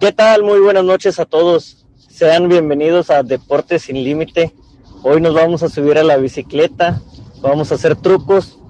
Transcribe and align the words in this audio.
¿Qué 0.00 0.12
tal? 0.12 0.44
Muy 0.44 0.60
buenas 0.60 0.84
noches 0.84 1.18
a 1.18 1.24
todos. 1.24 1.84
Sean 2.08 2.48
bienvenidos 2.48 3.10
a 3.10 3.24
Deportes 3.24 3.82
sin 3.82 3.96
Límite. 4.04 4.54
Hoy 5.02 5.20
nos 5.20 5.34
vamos 5.34 5.64
a 5.64 5.68
subir 5.68 5.98
a 5.98 6.04
la 6.04 6.16
bicicleta, 6.18 7.02
vamos 7.40 7.72
a 7.72 7.74
hacer 7.74 7.96
trucos 7.96 8.60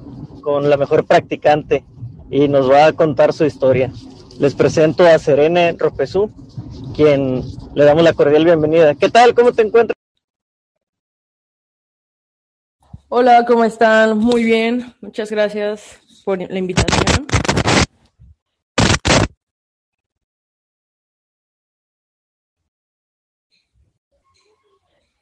con 0.40 0.70
la 0.70 0.78
mejor 0.78 1.04
practicante 1.04 1.84
y 2.30 2.48
nos 2.48 2.70
va 2.70 2.86
a 2.86 2.92
contar 2.94 3.34
su 3.34 3.44
historia. 3.44 3.92
Les 4.38 4.54
presento 4.54 5.04
a 5.06 5.18
Serene 5.18 5.76
Ropesú, 5.78 6.30
quien 6.96 7.44
le 7.74 7.84
damos 7.84 8.04
la 8.04 8.14
cordial 8.14 8.46
bienvenida. 8.46 8.94
¿Qué 8.94 9.10
tal? 9.10 9.34
¿Cómo 9.34 9.52
te 9.52 9.60
encuentras? 9.60 9.98
Hola, 13.10 13.44
¿cómo 13.46 13.64
están? 13.64 14.16
Muy 14.16 14.44
bien. 14.44 14.94
Muchas 15.02 15.30
gracias 15.30 16.00
por 16.24 16.38
la 16.38 16.58
invitación. 16.58 17.27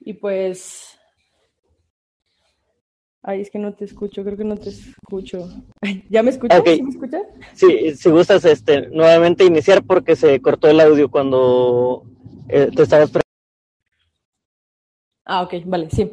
Y 0.06 0.12
pues... 0.12 0.96
Ay, 3.24 3.40
es 3.40 3.50
que 3.50 3.58
no 3.58 3.74
te 3.74 3.84
escucho, 3.84 4.22
creo 4.22 4.36
que 4.36 4.44
no 4.44 4.56
te 4.56 4.68
escucho. 4.68 5.48
¿Ya 6.08 6.22
me 6.22 6.30
escuchas? 6.30 6.60
Okay. 6.60 6.76
¿Sí 6.76 6.82
me 6.84 6.90
escuchas? 6.90 7.22
Sí, 7.54 7.96
si 7.96 8.10
gustas 8.10 8.44
este, 8.44 8.88
nuevamente 8.90 9.44
iniciar 9.44 9.82
porque 9.82 10.14
se 10.14 10.40
cortó 10.40 10.68
el 10.68 10.78
audio 10.78 11.10
cuando 11.10 12.04
eh, 12.48 12.70
te 12.72 12.84
estabas... 12.84 13.10
Ah, 15.24 15.42
ok, 15.42 15.54
vale, 15.64 15.90
sí. 15.90 16.08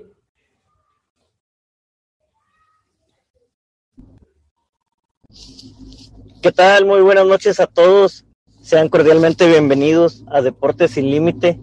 ¿Qué 6.41 6.51
tal? 6.51 6.87
Muy 6.87 7.01
buenas 7.01 7.27
noches 7.27 7.59
a 7.59 7.67
todos. 7.67 8.25
Sean 8.63 8.89
cordialmente 8.89 9.47
bienvenidos 9.47 10.23
a 10.31 10.41
Deportes 10.41 10.89
sin 10.89 11.11
Límite. 11.11 11.59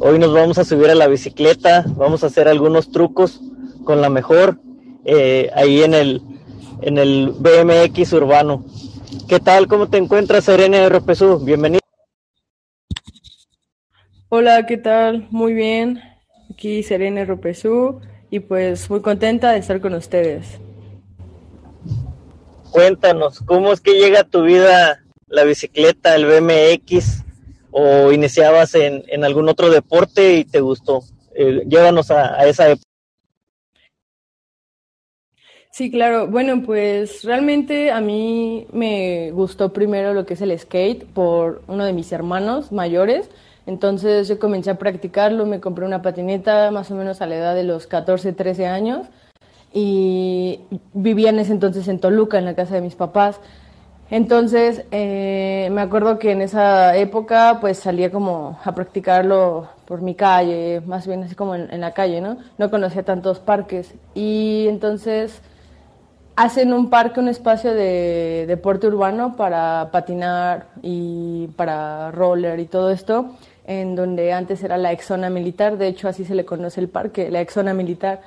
Hoy 0.00 0.18
nos 0.18 0.32
vamos 0.32 0.58
a 0.58 0.64
subir 0.64 0.90
a 0.90 0.94
la 0.94 1.06
bicicleta, 1.06 1.84
vamos 1.86 2.24
a 2.24 2.26
hacer 2.26 2.48
algunos 2.48 2.90
trucos 2.90 3.40
con 3.84 4.00
la 4.00 4.10
mejor 4.10 4.58
eh, 5.04 5.50
ahí 5.54 5.82
en 5.82 5.94
el, 5.94 6.20
en 6.82 6.98
el 6.98 7.32
BMX 7.38 8.12
urbano. 8.12 8.64
¿Qué 9.28 9.38
tal? 9.38 9.68
¿Cómo 9.68 9.88
te 9.88 9.98
encuentras, 9.98 10.44
Serena 10.44 10.88
Ropesú? 10.88 11.38
Bienvenido. 11.38 11.80
Hola, 14.28 14.66
¿qué 14.66 14.78
tal? 14.78 15.28
Muy 15.30 15.54
bien. 15.54 16.00
Aquí 16.50 16.82
Serena 16.82 17.24
Ropesú 17.24 18.00
y 18.30 18.40
pues 18.40 18.90
muy 18.90 19.00
contenta 19.00 19.52
de 19.52 19.58
estar 19.58 19.80
con 19.80 19.94
ustedes. 19.94 20.58
Cuéntanos, 22.72 23.38
¿cómo 23.40 23.72
es 23.72 23.80
que 23.80 23.92
llega 23.92 24.20
a 24.20 24.24
tu 24.24 24.42
vida 24.42 25.04
la 25.28 25.44
bicicleta, 25.44 26.16
el 26.16 26.26
BMX? 26.26 27.24
¿O 27.76 28.12
iniciabas 28.12 28.76
en, 28.76 29.24
algún 29.24 29.48
otro 29.48 29.68
deporte 29.68 30.34
y 30.34 30.44
te 30.44 30.60
gustó? 30.60 31.02
Eh, 31.34 31.64
llévanos 31.66 32.10
a, 32.12 32.40
a 32.40 32.46
esa 32.46 32.70
época. 32.70 32.88
Sí, 35.72 35.90
claro. 35.90 36.28
Bueno, 36.28 36.62
pues 36.64 37.24
realmente 37.24 37.90
a 37.90 38.00
mí 38.00 38.68
me 38.72 39.32
gustó 39.32 39.72
primero 39.72 40.14
lo 40.14 40.24
que 40.24 40.34
es 40.34 40.40
el 40.40 40.56
skate 40.56 41.04
por 41.04 41.62
uno 41.66 41.84
de 41.84 41.92
mis 41.92 42.12
hermanos 42.12 42.70
mayores. 42.70 43.28
Entonces 43.66 44.28
yo 44.28 44.38
comencé 44.38 44.70
a 44.70 44.78
practicarlo, 44.78 45.44
me 45.44 45.60
compré 45.60 45.84
una 45.84 46.00
patineta 46.00 46.70
más 46.70 46.92
o 46.92 46.94
menos 46.94 47.20
a 47.20 47.26
la 47.26 47.34
edad 47.34 47.54
de 47.56 47.64
los 47.64 47.88
14, 47.88 48.32
13 48.32 48.66
años 48.66 49.08
y 49.72 50.60
vivía 50.92 51.30
en 51.30 51.40
ese 51.40 51.50
entonces 51.50 51.88
en 51.88 51.98
Toluca, 51.98 52.38
en 52.38 52.44
la 52.44 52.54
casa 52.54 52.76
de 52.76 52.80
mis 52.80 52.94
papás. 52.94 53.40
Entonces 54.10 54.84
eh, 54.90 55.68
me 55.72 55.80
acuerdo 55.80 56.18
que 56.18 56.32
en 56.32 56.42
esa 56.42 56.96
época 56.96 57.58
pues 57.60 57.78
salía 57.78 58.10
como 58.10 58.58
a 58.62 58.72
practicarlo 58.72 59.68
por 59.86 60.02
mi 60.02 60.14
calle, 60.14 60.82
más 60.86 61.06
bien 61.06 61.24
así 61.24 61.34
como 61.34 61.54
en, 61.54 61.72
en 61.72 61.80
la 61.80 61.92
calle, 61.92 62.20
¿no? 62.20 62.36
No 62.58 62.70
conocía 62.70 63.02
tantos 63.02 63.40
parques 63.40 63.94
y 64.14 64.66
entonces 64.68 65.40
hacen 66.36 66.72
un 66.72 66.90
parque, 66.90 67.20
un 67.20 67.28
espacio 67.28 67.74
de 67.74 68.44
deporte 68.46 68.86
urbano 68.86 69.36
para 69.36 69.88
patinar 69.92 70.66
y 70.82 71.48
para 71.56 72.10
roller 72.10 72.58
y 72.60 72.66
todo 72.66 72.90
esto, 72.90 73.36
en 73.66 73.94
donde 73.94 74.32
antes 74.32 74.62
era 74.62 74.76
la 74.76 74.92
exona 74.92 75.30
militar, 75.30 75.78
de 75.78 75.88
hecho 75.88 76.08
así 76.08 76.24
se 76.24 76.34
le 76.34 76.44
conoce 76.44 76.80
el 76.80 76.88
parque, 76.88 77.30
la 77.30 77.40
exona 77.40 77.72
militar. 77.74 78.20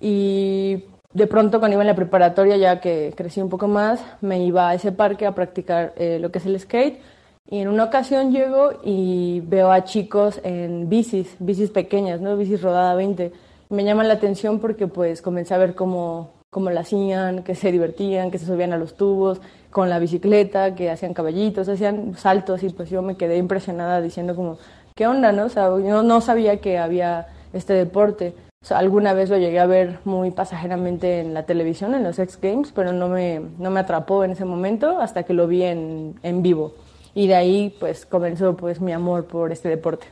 Y 0.00 0.84
de 1.14 1.28
pronto 1.28 1.60
cuando 1.60 1.76
iba 1.76 1.82
en 1.82 1.88
la 1.88 1.94
preparatoria, 1.94 2.56
ya 2.56 2.80
que 2.80 3.14
crecí 3.16 3.40
un 3.40 3.48
poco 3.48 3.68
más, 3.68 4.04
me 4.20 4.44
iba 4.44 4.68
a 4.68 4.74
ese 4.74 4.90
parque 4.90 5.26
a 5.26 5.34
practicar 5.34 5.94
eh, 5.96 6.18
lo 6.20 6.30
que 6.30 6.38
es 6.38 6.46
el 6.46 6.58
skate. 6.58 7.00
Y 7.48 7.60
en 7.60 7.68
una 7.68 7.84
ocasión 7.84 8.32
llego 8.32 8.80
y 8.82 9.40
veo 9.46 9.70
a 9.70 9.84
chicos 9.84 10.40
en 10.42 10.88
bicis, 10.88 11.36
bicis 11.38 11.70
pequeñas, 11.70 12.20
¿no? 12.20 12.36
Bicis 12.36 12.60
rodada 12.60 12.94
20. 12.96 13.32
Me 13.70 13.84
llaman 13.84 14.08
la 14.08 14.14
atención 14.14 14.58
porque 14.58 14.88
pues 14.88 15.22
comencé 15.22 15.54
a 15.54 15.58
ver 15.58 15.74
cómo, 15.74 16.32
cómo 16.50 16.70
la 16.70 16.80
hacían, 16.80 17.44
que 17.44 17.54
se 17.54 17.70
divertían, 17.70 18.30
que 18.30 18.38
se 18.38 18.46
subían 18.46 18.72
a 18.72 18.78
los 18.78 18.96
tubos 18.96 19.40
con 19.70 19.90
la 19.90 20.00
bicicleta, 20.00 20.74
que 20.74 20.90
hacían 20.90 21.14
caballitos, 21.14 21.68
hacían 21.68 22.16
saltos 22.16 22.62
y 22.64 22.70
pues 22.70 22.90
yo 22.90 23.02
me 23.02 23.16
quedé 23.16 23.36
impresionada 23.36 24.00
diciendo 24.00 24.34
como, 24.34 24.58
¿qué 24.96 25.06
onda, 25.06 25.30
no? 25.30 25.44
O 25.44 25.48
sea, 25.48 25.66
yo 25.78 26.02
no 26.02 26.20
sabía 26.20 26.60
que 26.60 26.78
había 26.78 27.28
este 27.52 27.74
deporte. 27.74 28.34
Alguna 28.70 29.12
vez 29.12 29.28
lo 29.28 29.36
llegué 29.36 29.60
a 29.60 29.66
ver 29.66 29.98
muy 30.04 30.30
pasajeramente 30.30 31.20
en 31.20 31.34
la 31.34 31.44
televisión, 31.44 31.94
en 31.94 32.02
los 32.02 32.18
X 32.18 32.38
Games, 32.40 32.72
pero 32.74 32.92
no 32.92 33.08
me, 33.08 33.42
no 33.58 33.70
me 33.70 33.80
atrapó 33.80 34.24
en 34.24 34.30
ese 34.30 34.44
momento 34.44 35.00
hasta 35.00 35.24
que 35.24 35.34
lo 35.34 35.46
vi 35.46 35.64
en, 35.64 36.18
en 36.22 36.42
vivo. 36.42 36.74
Y 37.14 37.26
de 37.26 37.34
ahí 37.34 37.76
pues 37.78 38.06
comenzó 38.06 38.56
pues 38.56 38.80
mi 38.80 38.92
amor 38.92 39.26
por 39.26 39.52
este 39.52 39.68
deporte. 39.68 40.06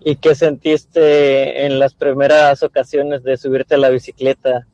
¿Y 0.00 0.16
qué 0.16 0.34
sentiste 0.34 1.66
en 1.66 1.78
las 1.78 1.92
primeras 1.92 2.62
ocasiones 2.62 3.22
de 3.24 3.36
subirte 3.36 3.74
a 3.74 3.78
la 3.78 3.90
bicicleta? 3.90 4.66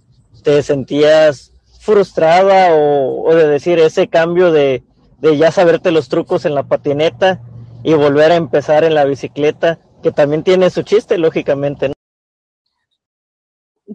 ¿Te 0.43 0.63
sentías 0.63 1.53
frustrada 1.81 2.75
o, 2.75 3.29
o 3.29 3.35
de 3.35 3.49
decir 3.49 3.79
ese 3.79 4.09
cambio 4.09 4.53
de, 4.53 4.83
de, 5.19 5.37
ya 5.37 5.51
saberte 5.51 5.91
los 5.91 6.09
trucos 6.09 6.45
en 6.45 6.55
la 6.55 6.63
patineta 6.63 7.41
y 7.83 7.95
volver 7.95 8.33
a 8.33 8.37
empezar 8.37 8.85
en 8.85 8.95
la 8.95 9.05
bicicleta, 9.05 9.79
que 10.05 10.13
también 10.13 10.43
tiene 10.43 10.69
su 10.69 10.83
chiste, 10.83 11.17
lógicamente? 11.17 11.89
¿no? 11.89 11.95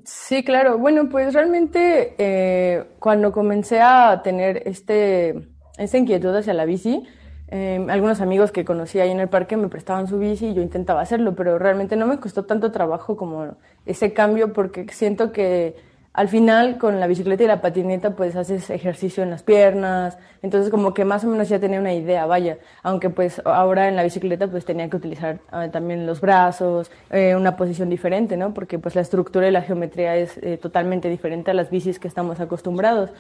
Sí, 0.04 0.44
claro. 0.44 0.80
Bueno, 0.80 1.08
pues 1.08 1.36
realmente 1.36 2.16
eh, 2.18 2.86
cuando 3.00 3.32
comencé 3.32 3.80
a 3.80 4.22
tener 4.24 4.64
este, 4.66 5.48
esta 5.78 5.98
inquietud 6.00 6.36
hacia 6.36 6.56
la 6.56 6.66
bici, 6.66 7.06
eh, 7.50 7.86
algunos 7.90 8.22
amigos 8.22 8.52
que 8.52 8.66
conocí 8.66 9.00
ahí 9.00 9.12
en 9.12 9.20
el 9.20 9.30
parque 9.30 9.56
me 9.56 9.68
prestaban 9.70 10.08
su 10.08 10.18
bici 10.18 10.48
y 10.48 10.54
yo 10.56 10.64
intentaba 10.64 11.02
hacerlo, 11.02 11.36
pero 11.36 11.60
realmente 11.60 11.96
no 11.96 12.08
me 12.08 12.20
costó 12.20 12.46
tanto 12.46 12.72
trabajo 12.72 13.16
como 13.16 13.58
ese 13.86 14.12
cambio 14.12 14.52
porque 14.52 14.88
siento 14.92 15.32
que 15.32 15.76
al 16.14 16.28
final 16.28 16.78
con 16.78 17.00
la 17.00 17.08
bicicleta 17.08 17.44
y 17.44 17.48
la 17.48 17.62
patineta 17.62 18.16
pues 18.16 18.36
haces 18.36 18.70
ejercicio 18.70 19.24
en 19.24 19.30
las 19.30 19.44
piernas, 19.44 20.18
entonces 20.42 20.72
como 20.72 20.94
que 20.94 21.06
más 21.06 21.24
o 21.24 21.28
menos 21.28 21.50
ya 21.50 21.60
tenía 21.60 21.80
una 21.80 21.94
idea, 21.94 22.26
vaya, 22.26 22.58
aunque 22.84 23.10
pues 23.10 23.42
ahora 23.46 23.88
en 23.88 23.96
la 23.96 24.04
bicicleta 24.04 24.48
pues 24.48 24.66
tenía 24.66 24.90
que 24.90 24.98
utilizar 24.98 25.40
eh, 25.54 25.70
también 25.72 26.06
los 26.06 26.22
brazos, 26.22 26.92
eh, 27.12 27.36
una 27.36 27.56
posición 27.56 27.90
diferente, 27.90 28.38
¿no? 28.38 28.54
Porque 28.54 28.80
pues 28.80 28.96
la 28.96 29.02
estructura 29.02 29.48
y 29.48 29.52
la 29.52 29.62
geometría 29.62 30.16
es 30.16 30.38
eh, 30.38 30.58
totalmente 30.58 31.10
diferente 31.10 31.52
a 31.52 31.54
las 31.54 31.70
bicis 31.70 32.00
que 32.00 32.08
estamos 32.08 32.40
acostumbrados. 32.40 33.12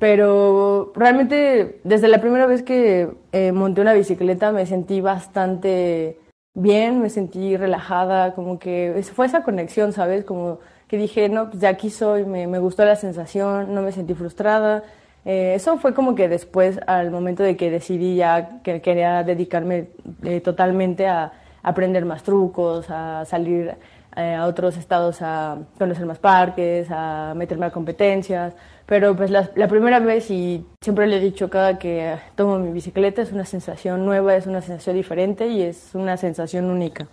Pero 0.00 0.92
realmente 0.96 1.78
desde 1.84 2.08
la 2.08 2.22
primera 2.22 2.46
vez 2.46 2.62
que 2.62 3.10
eh, 3.32 3.52
monté 3.52 3.82
una 3.82 3.92
bicicleta 3.92 4.50
me 4.50 4.64
sentí 4.64 5.02
bastante 5.02 6.18
bien, 6.54 7.02
me 7.02 7.10
sentí 7.10 7.58
relajada, 7.58 8.34
como 8.34 8.58
que 8.58 8.98
fue 9.14 9.26
esa 9.26 9.42
conexión, 9.42 9.92
¿sabes? 9.92 10.24
Como 10.24 10.58
que 10.90 10.96
dije, 10.96 11.28
no, 11.28 11.50
pues 11.50 11.62
ya 11.62 11.68
aquí 11.68 11.88
soy, 11.88 12.24
me, 12.24 12.48
me 12.48 12.58
gustó 12.58 12.84
la 12.84 12.96
sensación, 12.96 13.72
no 13.72 13.80
me 13.80 13.92
sentí 13.92 14.12
frustrada. 14.14 14.82
Eh, 15.24 15.52
eso 15.54 15.78
fue 15.78 15.94
como 15.94 16.16
que 16.16 16.28
después, 16.28 16.80
al 16.84 17.12
momento 17.12 17.44
de 17.44 17.56
que 17.56 17.70
decidí 17.70 18.16
ya 18.16 18.60
que 18.64 18.82
quería 18.82 19.22
dedicarme 19.22 19.90
eh, 20.24 20.40
totalmente 20.40 21.06
a 21.06 21.30
aprender 21.62 22.04
más 22.04 22.24
trucos, 22.24 22.86
a 22.90 23.24
salir 23.24 23.76
eh, 24.16 24.34
a 24.34 24.46
otros 24.46 24.76
estados 24.76 25.22
a 25.22 25.58
conocer 25.78 26.06
más 26.06 26.18
parques, 26.18 26.88
a 26.90 27.34
meterme 27.36 27.66
a 27.66 27.70
competencias. 27.70 28.54
Pero 28.84 29.14
pues 29.14 29.30
la, 29.30 29.48
la, 29.54 29.68
primera 29.68 30.00
vez, 30.00 30.28
y 30.28 30.66
siempre 30.80 31.06
le 31.06 31.18
he 31.18 31.20
dicho 31.20 31.48
cada 31.48 31.78
que 31.78 32.16
tomo 32.34 32.58
mi 32.58 32.72
bicicleta, 32.72 33.22
es 33.22 33.30
una 33.30 33.44
sensación 33.44 34.04
nueva, 34.04 34.34
es 34.34 34.48
una 34.48 34.60
sensación 34.60 34.96
diferente 34.96 35.46
y 35.46 35.62
es 35.62 35.90
una 35.94 36.16
sensación 36.16 36.64
única. 36.64 37.06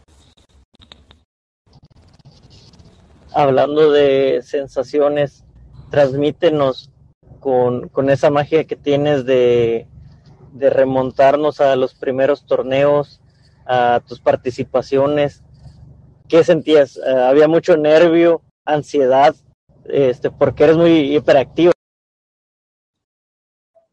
Hablando 3.38 3.92
de 3.92 4.42
sensaciones, 4.42 5.46
transmítenos 5.92 6.90
con, 7.40 7.88
con 7.90 8.10
esa 8.10 8.32
magia 8.32 8.64
que 8.64 8.76
tienes 8.76 9.26
de, 9.26 9.86
de 10.54 10.70
remontarnos 10.72 11.62
a 11.62 11.76
los 11.76 11.94
primeros 11.94 12.48
torneos, 12.48 13.22
a 13.68 14.02
tus 14.08 14.20
participaciones. 14.20 15.44
¿Qué 16.28 16.44
sentías? 16.44 16.98
Uh, 16.98 17.28
¿Había 17.30 17.48
mucho 17.48 17.78
nervio, 17.78 18.42
ansiedad? 18.66 19.36
Este, 19.86 20.32
porque 20.32 20.64
eres 20.64 20.78
muy 20.78 21.16
hiperactivo. 21.16 21.74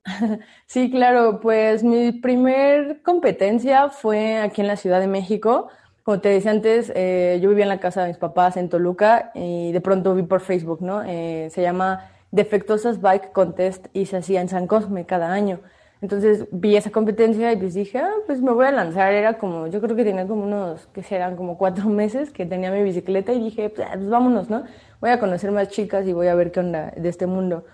Sí, 0.66 0.90
claro, 0.90 1.40
pues 1.40 1.84
mi 1.84 2.12
primer 2.12 3.02
competencia 3.02 3.90
fue 3.90 4.38
aquí 4.38 4.62
en 4.62 4.66
la 4.66 4.76
Ciudad 4.76 5.00
de 5.00 5.06
México. 5.06 5.68
Como 6.04 6.20
te 6.20 6.28
decía 6.28 6.50
antes, 6.50 6.92
eh, 6.94 7.38
yo 7.42 7.48
vivía 7.48 7.64
en 7.64 7.70
la 7.70 7.80
casa 7.80 8.02
de 8.02 8.08
mis 8.08 8.18
papás 8.18 8.58
en 8.58 8.68
Toluca 8.68 9.30
y 9.34 9.72
de 9.72 9.80
pronto 9.80 10.14
vi 10.14 10.22
por 10.22 10.40
Facebook, 10.40 10.82
¿no? 10.82 11.02
Eh, 11.02 11.48
se 11.50 11.62
llama 11.62 12.10
Defectosas 12.30 13.00
Bike 13.00 13.32
Contest 13.32 13.86
y 13.94 14.04
se 14.04 14.18
hacía 14.18 14.42
en 14.42 14.48
San 14.50 14.66
Cosme 14.66 15.06
cada 15.06 15.32
año. 15.32 15.60
Entonces 16.02 16.46
vi 16.52 16.76
esa 16.76 16.90
competencia 16.90 17.50
y 17.52 17.56
pues 17.56 17.72
dije, 17.72 18.00
ah, 18.00 18.12
pues 18.26 18.42
me 18.42 18.52
voy 18.52 18.66
a 18.66 18.72
lanzar. 18.72 19.14
Era 19.14 19.38
como, 19.38 19.66
yo 19.68 19.80
creo 19.80 19.96
que 19.96 20.04
tenía 20.04 20.26
como 20.26 20.44
unos, 20.44 20.86
que 20.88 21.02
serán 21.02 21.36
como 21.36 21.56
cuatro 21.56 21.88
meses 21.88 22.30
que 22.30 22.44
tenía 22.44 22.70
mi 22.70 22.82
bicicleta 22.82 23.32
y 23.32 23.42
dije, 23.42 23.70
pues, 23.70 23.88
pues 23.88 24.08
vámonos, 24.10 24.50
¿no? 24.50 24.64
Voy 25.00 25.08
a 25.08 25.18
conocer 25.18 25.52
más 25.52 25.70
chicas 25.70 26.06
y 26.06 26.12
voy 26.12 26.26
a 26.26 26.34
ver 26.34 26.52
qué 26.52 26.60
onda 26.60 26.92
de 26.94 27.08
este 27.08 27.26
mundo. 27.26 27.64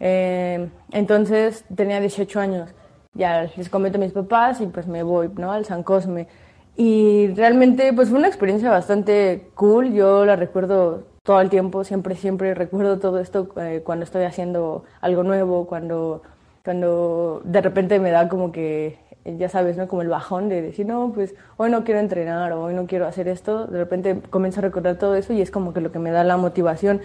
Eh, 0.00 0.68
entonces 0.90 1.64
tenía 1.76 2.00
18 2.00 2.40
años. 2.40 2.74
Ya 3.14 3.48
les 3.56 3.68
comento 3.68 3.98
a 3.98 4.00
mis 4.00 4.12
papás 4.12 4.60
y 4.60 4.66
pues 4.66 4.88
me 4.88 5.04
voy, 5.04 5.30
¿no? 5.36 5.52
Al 5.52 5.64
San 5.64 5.84
Cosme. 5.84 6.26
Y 6.76 7.28
realmente 7.34 7.92
pues 7.92 8.10
fue 8.10 8.18
una 8.18 8.28
experiencia 8.28 8.70
bastante 8.70 9.48
cool. 9.54 9.92
Yo 9.92 10.24
la 10.24 10.36
recuerdo 10.36 11.04
todo 11.22 11.40
el 11.40 11.48
tiempo, 11.48 11.84
siempre, 11.84 12.14
siempre 12.16 12.54
recuerdo 12.54 12.98
todo 12.98 13.18
esto 13.18 13.48
eh, 13.56 13.82
cuando 13.84 14.04
estoy 14.04 14.24
haciendo 14.24 14.84
algo 15.00 15.22
nuevo, 15.22 15.66
cuando 15.66 16.22
cuando 16.66 17.42
de 17.44 17.60
repente 17.60 18.00
me 18.00 18.10
da 18.10 18.28
como 18.28 18.50
que, 18.50 18.98
ya 19.24 19.48
sabes, 19.48 19.76
¿no? 19.76 19.86
Como 19.86 20.02
el 20.02 20.08
bajón 20.08 20.48
de 20.48 20.62
decir, 20.62 20.84
no, 20.84 21.12
pues 21.14 21.36
hoy 21.58 21.70
no 21.70 21.84
quiero 21.84 22.00
entrenar 22.00 22.52
o 22.52 22.64
hoy 22.64 22.74
no 22.74 22.86
quiero 22.86 23.06
hacer 23.06 23.28
esto, 23.28 23.68
de 23.68 23.78
repente 23.78 24.20
comienzo 24.30 24.58
a 24.58 24.62
recordar 24.62 24.96
todo 24.98 25.14
eso 25.14 25.32
y 25.32 25.40
es 25.40 25.52
como 25.52 25.72
que 25.72 25.80
lo 25.80 25.92
que 25.92 26.00
me 26.00 26.10
da 26.10 26.24
la 26.24 26.36
motivación. 26.36 27.02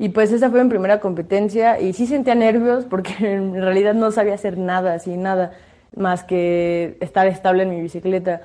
Y 0.00 0.08
pues 0.08 0.32
esa 0.32 0.50
fue 0.50 0.64
mi 0.64 0.68
primera 0.68 0.98
competencia 0.98 1.78
y 1.80 1.92
sí 1.92 2.08
sentía 2.08 2.34
nervios 2.34 2.86
porque 2.86 3.14
en 3.20 3.54
realidad 3.54 3.94
no 3.94 4.10
sabía 4.10 4.34
hacer 4.34 4.58
nada, 4.58 4.94
así 4.94 5.16
nada, 5.16 5.52
más 5.94 6.24
que 6.24 6.98
estar 7.00 7.28
estable 7.28 7.62
en 7.62 7.70
mi 7.70 7.80
bicicleta. 7.80 8.40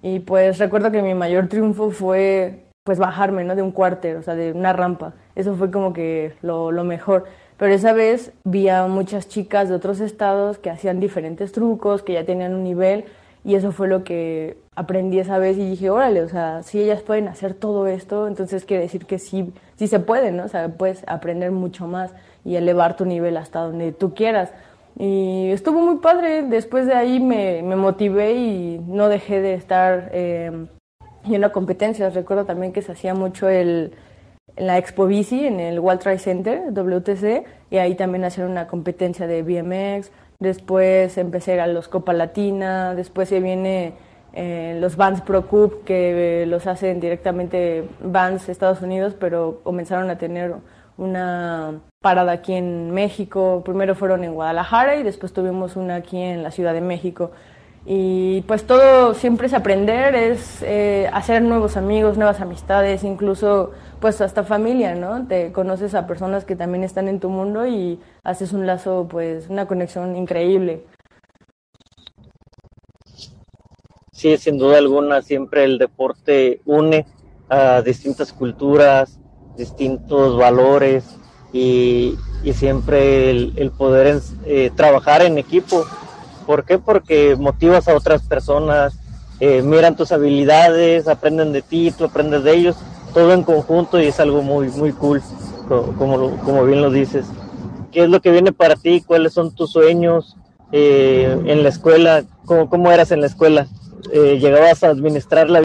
Y 0.00 0.20
pues 0.20 0.58
recuerdo 0.58 0.90
que 0.90 1.02
mi 1.02 1.14
mayor 1.14 1.48
triunfo 1.48 1.90
fue 1.90 2.64
pues 2.84 2.98
bajarme, 2.98 3.44
¿no? 3.44 3.54
De 3.54 3.62
un 3.62 3.70
cuarter, 3.70 4.16
o 4.16 4.22
sea, 4.22 4.34
de 4.34 4.52
una 4.52 4.72
rampa. 4.72 5.14
Eso 5.36 5.54
fue 5.56 5.70
como 5.70 5.92
que 5.92 6.34
lo, 6.42 6.72
lo 6.72 6.84
mejor. 6.84 7.26
Pero 7.56 7.72
esa 7.72 7.92
vez 7.92 8.32
vi 8.44 8.68
a 8.68 8.86
muchas 8.86 9.28
chicas 9.28 9.68
de 9.68 9.74
otros 9.74 10.00
estados 10.00 10.58
que 10.58 10.70
hacían 10.70 10.98
diferentes 10.98 11.52
trucos, 11.52 12.02
que 12.02 12.14
ya 12.14 12.24
tenían 12.24 12.54
un 12.54 12.64
nivel, 12.64 13.04
y 13.44 13.56
eso 13.56 13.72
fue 13.72 13.88
lo 13.88 14.04
que 14.04 14.56
aprendí 14.76 15.18
esa 15.18 15.38
vez 15.38 15.56
y 15.58 15.70
dije, 15.70 15.90
órale, 15.90 16.22
o 16.22 16.28
sea, 16.28 16.62
si 16.62 16.80
ellas 16.80 17.02
pueden 17.02 17.28
hacer 17.28 17.54
todo 17.54 17.86
esto, 17.86 18.28
entonces 18.28 18.64
quiere 18.64 18.84
decir 18.84 19.04
que 19.04 19.18
sí, 19.18 19.52
sí 19.76 19.88
se 19.88 19.98
puede, 19.98 20.30
¿no? 20.32 20.44
O 20.44 20.48
sea, 20.48 20.68
puedes 20.68 21.02
aprender 21.06 21.50
mucho 21.50 21.86
más 21.86 22.12
y 22.44 22.56
elevar 22.56 22.96
tu 22.96 23.04
nivel 23.04 23.36
hasta 23.36 23.60
donde 23.60 23.92
tú 23.92 24.14
quieras. 24.14 24.50
Y 24.98 25.50
estuvo 25.50 25.80
muy 25.80 25.98
padre, 25.98 26.42
después 26.42 26.86
de 26.86 26.94
ahí 26.94 27.18
me, 27.18 27.62
me 27.62 27.76
motivé 27.76 28.34
y 28.34 28.78
no 28.86 29.08
dejé 29.08 29.40
de 29.40 29.54
estar 29.54 30.10
eh, 30.12 30.66
yendo 31.24 31.46
a 31.46 31.52
competencias. 31.52 32.14
Recuerdo 32.14 32.44
también 32.44 32.72
que 32.72 32.82
se 32.82 32.92
hacía 32.92 33.14
mucho 33.14 33.48
el, 33.48 33.94
en 34.56 34.66
la 34.66 34.78
Expo 34.78 35.06
Bici, 35.06 35.46
en 35.46 35.60
el 35.60 35.80
World 35.80 36.00
Trade 36.00 36.18
Center, 36.18 36.72
WTC, 36.72 37.44
y 37.70 37.78
ahí 37.78 37.94
también 37.94 38.24
hacían 38.24 38.50
una 38.50 38.66
competencia 38.66 39.26
de 39.26 39.42
BMX. 39.42 40.10
Después 40.38 41.16
empecé 41.18 41.60
a 41.60 41.66
los 41.66 41.88
Copa 41.88 42.12
Latina, 42.12 42.94
después 42.94 43.28
se 43.28 43.40
viene 43.40 43.94
eh, 44.34 44.76
los 44.80 44.96
Vans 44.96 45.20
Pro 45.20 45.46
Cup, 45.46 45.84
que 45.84 46.44
los 46.46 46.66
hacen 46.66 47.00
directamente 47.00 47.84
Vans 48.02 48.48
Estados 48.48 48.82
Unidos, 48.82 49.14
pero 49.18 49.60
comenzaron 49.62 50.10
a 50.10 50.18
tener 50.18 50.54
una 51.02 51.80
parada 52.00 52.32
aquí 52.32 52.54
en 52.54 52.92
México. 52.92 53.62
Primero 53.64 53.94
fueron 53.94 54.24
en 54.24 54.34
Guadalajara 54.34 54.96
y 54.96 55.02
después 55.02 55.32
tuvimos 55.32 55.76
una 55.76 55.96
aquí 55.96 56.20
en 56.20 56.42
la 56.42 56.50
Ciudad 56.50 56.72
de 56.72 56.80
México. 56.80 57.32
Y 57.84 58.42
pues 58.42 58.64
todo 58.64 59.12
siempre 59.14 59.48
es 59.48 59.54
aprender, 59.54 60.14
es 60.14 60.62
eh, 60.62 61.10
hacer 61.12 61.42
nuevos 61.42 61.76
amigos, 61.76 62.16
nuevas 62.16 62.40
amistades, 62.40 63.02
incluso 63.02 63.72
pues 64.00 64.20
hasta 64.20 64.44
familia, 64.44 64.94
¿no? 64.94 65.26
Te 65.26 65.50
conoces 65.50 65.94
a 65.94 66.06
personas 66.06 66.44
que 66.44 66.54
también 66.54 66.84
están 66.84 67.08
en 67.08 67.18
tu 67.18 67.28
mundo 67.28 67.66
y 67.66 67.98
haces 68.22 68.52
un 68.52 68.66
lazo, 68.66 69.08
pues 69.10 69.48
una 69.48 69.66
conexión 69.66 70.14
increíble. 70.16 70.84
Sí, 74.12 74.36
sin 74.36 74.58
duda 74.58 74.78
alguna, 74.78 75.20
siempre 75.20 75.64
el 75.64 75.78
deporte 75.78 76.60
une 76.64 77.04
a 77.48 77.82
distintas 77.82 78.32
culturas, 78.32 79.18
distintos 79.56 80.36
valores 80.36 81.04
y, 81.52 82.16
y 82.42 82.52
siempre 82.52 83.30
el, 83.30 83.52
el 83.56 83.70
poder 83.70 84.20
eh, 84.44 84.70
trabajar 84.74 85.22
en 85.22 85.38
equipo 85.38 85.84
¿Por 86.46 86.64
qué? 86.64 86.78
Porque 86.78 87.36
motivas 87.36 87.88
a 87.88 87.96
otras 87.96 88.22
personas, 88.22 88.94
eh, 89.40 89.62
miran 89.62 89.96
tus 89.96 90.12
habilidades, 90.12 91.08
aprenden 91.08 91.52
de 91.52 91.62
ti, 91.62 91.92
tú 91.96 92.04
aprendes 92.04 92.44
de 92.44 92.54
ellos, 92.54 92.76
todo 93.14 93.32
en 93.32 93.42
conjunto 93.42 94.00
y 94.00 94.06
es 94.06 94.20
algo 94.20 94.42
muy, 94.42 94.68
muy 94.68 94.92
cool, 94.92 95.22
como, 95.68 96.36
como 96.44 96.64
bien 96.64 96.82
lo 96.82 96.90
dices. 96.90 97.26
¿Qué 97.90 98.04
es 98.04 98.10
lo 98.10 98.20
que 98.20 98.30
viene 98.30 98.52
para 98.52 98.76
ti? 98.76 99.02
¿Cuáles 99.02 99.32
son 99.32 99.54
tus 99.54 99.72
sueños 99.72 100.36
eh, 100.72 101.36
en 101.46 101.62
la 101.62 101.68
escuela? 101.68 102.24
¿Cómo, 102.44 102.68
¿Cómo, 102.68 102.90
eras 102.90 103.10
en 103.12 103.20
la 103.20 103.26
escuela? 103.26 103.66
Eh, 104.12 104.38
¿Llegabas 104.40 104.82
a 104.82 104.88
administrar 104.88 105.50
la 105.50 105.62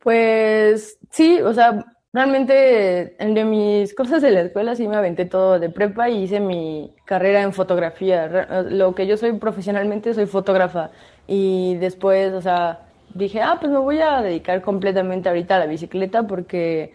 Pues 0.00 0.93
sí, 1.16 1.40
o 1.40 1.52
sea, 1.54 1.84
Realmente, 2.14 3.16
de 3.18 3.44
mis 3.44 3.92
cosas 3.92 4.22
de 4.22 4.30
la 4.30 4.42
escuela 4.42 4.76
sí 4.76 4.86
me 4.86 4.94
aventé 4.94 5.24
todo 5.24 5.58
de 5.58 5.68
prepa 5.68 6.08
y 6.08 6.22
hice 6.22 6.38
mi 6.38 6.94
carrera 7.04 7.42
en 7.42 7.52
fotografía. 7.52 8.28
Lo 8.70 8.94
que 8.94 9.08
yo 9.08 9.16
soy 9.16 9.32
profesionalmente 9.32 10.14
soy 10.14 10.26
fotógrafa. 10.26 10.92
Y 11.26 11.74
después, 11.78 12.32
o 12.32 12.40
sea, 12.40 12.86
dije, 13.14 13.42
ah, 13.42 13.56
pues 13.58 13.72
me 13.72 13.80
voy 13.80 13.98
a 13.98 14.22
dedicar 14.22 14.62
completamente 14.62 15.28
ahorita 15.28 15.56
a 15.56 15.58
la 15.58 15.66
bicicleta 15.66 16.24
porque 16.24 16.94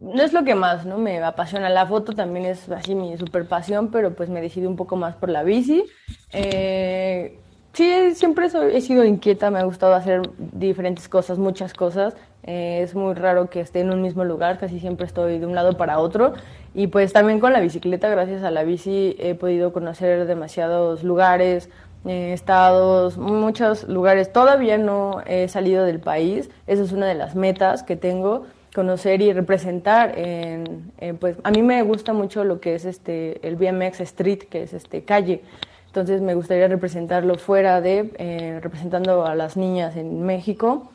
no 0.00 0.20
es 0.20 0.32
lo 0.32 0.42
que 0.42 0.56
más, 0.56 0.84
¿no? 0.84 0.98
Me 0.98 1.22
apasiona 1.22 1.68
la 1.68 1.86
foto, 1.86 2.12
también 2.12 2.46
es 2.46 2.68
así 2.70 2.96
mi 2.96 3.16
super 3.18 3.46
pasión, 3.46 3.92
pero 3.92 4.16
pues 4.16 4.30
me 4.30 4.40
decidí 4.40 4.66
un 4.66 4.74
poco 4.74 4.96
más 4.96 5.14
por 5.14 5.28
la 5.28 5.44
bici. 5.44 5.84
Eh, 6.32 7.38
sí, 7.72 8.14
siempre 8.14 8.46
he 8.72 8.80
sido 8.80 9.04
inquieta, 9.04 9.50
me 9.50 9.58
ha 9.58 9.64
gustado 9.64 9.94
hacer 9.94 10.22
diferentes 10.38 11.08
cosas, 11.08 11.38
muchas 11.38 11.74
cosas. 11.74 12.14
Eh, 12.42 12.80
es 12.82 12.94
muy 12.94 13.14
raro 13.14 13.50
que 13.50 13.60
esté 13.60 13.80
en 13.80 13.90
un 13.92 14.00
mismo 14.00 14.24
lugar, 14.24 14.58
casi 14.58 14.80
siempre 14.80 15.06
estoy 15.06 15.38
de 15.38 15.46
un 15.46 15.54
lado 15.54 15.76
para 15.76 15.98
otro. 15.98 16.34
Y 16.74 16.86
pues 16.86 17.12
también 17.12 17.40
con 17.40 17.52
la 17.52 17.60
bicicleta, 17.60 18.08
gracias 18.08 18.42
a 18.42 18.50
la 18.50 18.62
bici, 18.64 19.16
he 19.18 19.34
podido 19.34 19.72
conocer 19.72 20.26
demasiados 20.26 21.02
lugares, 21.04 21.68
eh, 22.06 22.32
estados, 22.32 23.18
muchos 23.18 23.88
lugares. 23.88 24.32
Todavía 24.32 24.78
no 24.78 25.22
he 25.26 25.48
salido 25.48 25.84
del 25.84 26.00
país, 26.00 26.50
esa 26.66 26.82
es 26.82 26.92
una 26.92 27.06
de 27.06 27.14
las 27.14 27.34
metas 27.34 27.82
que 27.82 27.96
tengo 27.96 28.46
conocer 28.74 29.20
y 29.20 29.32
representar 29.32 30.16
en, 30.16 30.92
pues 31.18 31.36
a 31.42 31.50
mí 31.50 31.62
me 31.62 31.82
gusta 31.82 32.12
mucho 32.12 32.44
lo 32.44 32.60
que 32.60 32.76
es 32.76 32.84
este 32.84 33.46
el 33.46 33.56
BMX 33.56 34.00
Street 34.00 34.44
que 34.48 34.62
es 34.62 34.72
este 34.72 35.02
calle 35.02 35.42
entonces 35.90 36.22
me 36.22 36.34
gustaría 36.34 36.68
representarlo 36.68 37.36
fuera 37.36 37.80
de 37.80 38.12
eh, 38.18 38.60
representando 38.62 39.26
a 39.26 39.34
las 39.34 39.56
niñas 39.56 39.96
en 39.96 40.22
México 40.22 40.90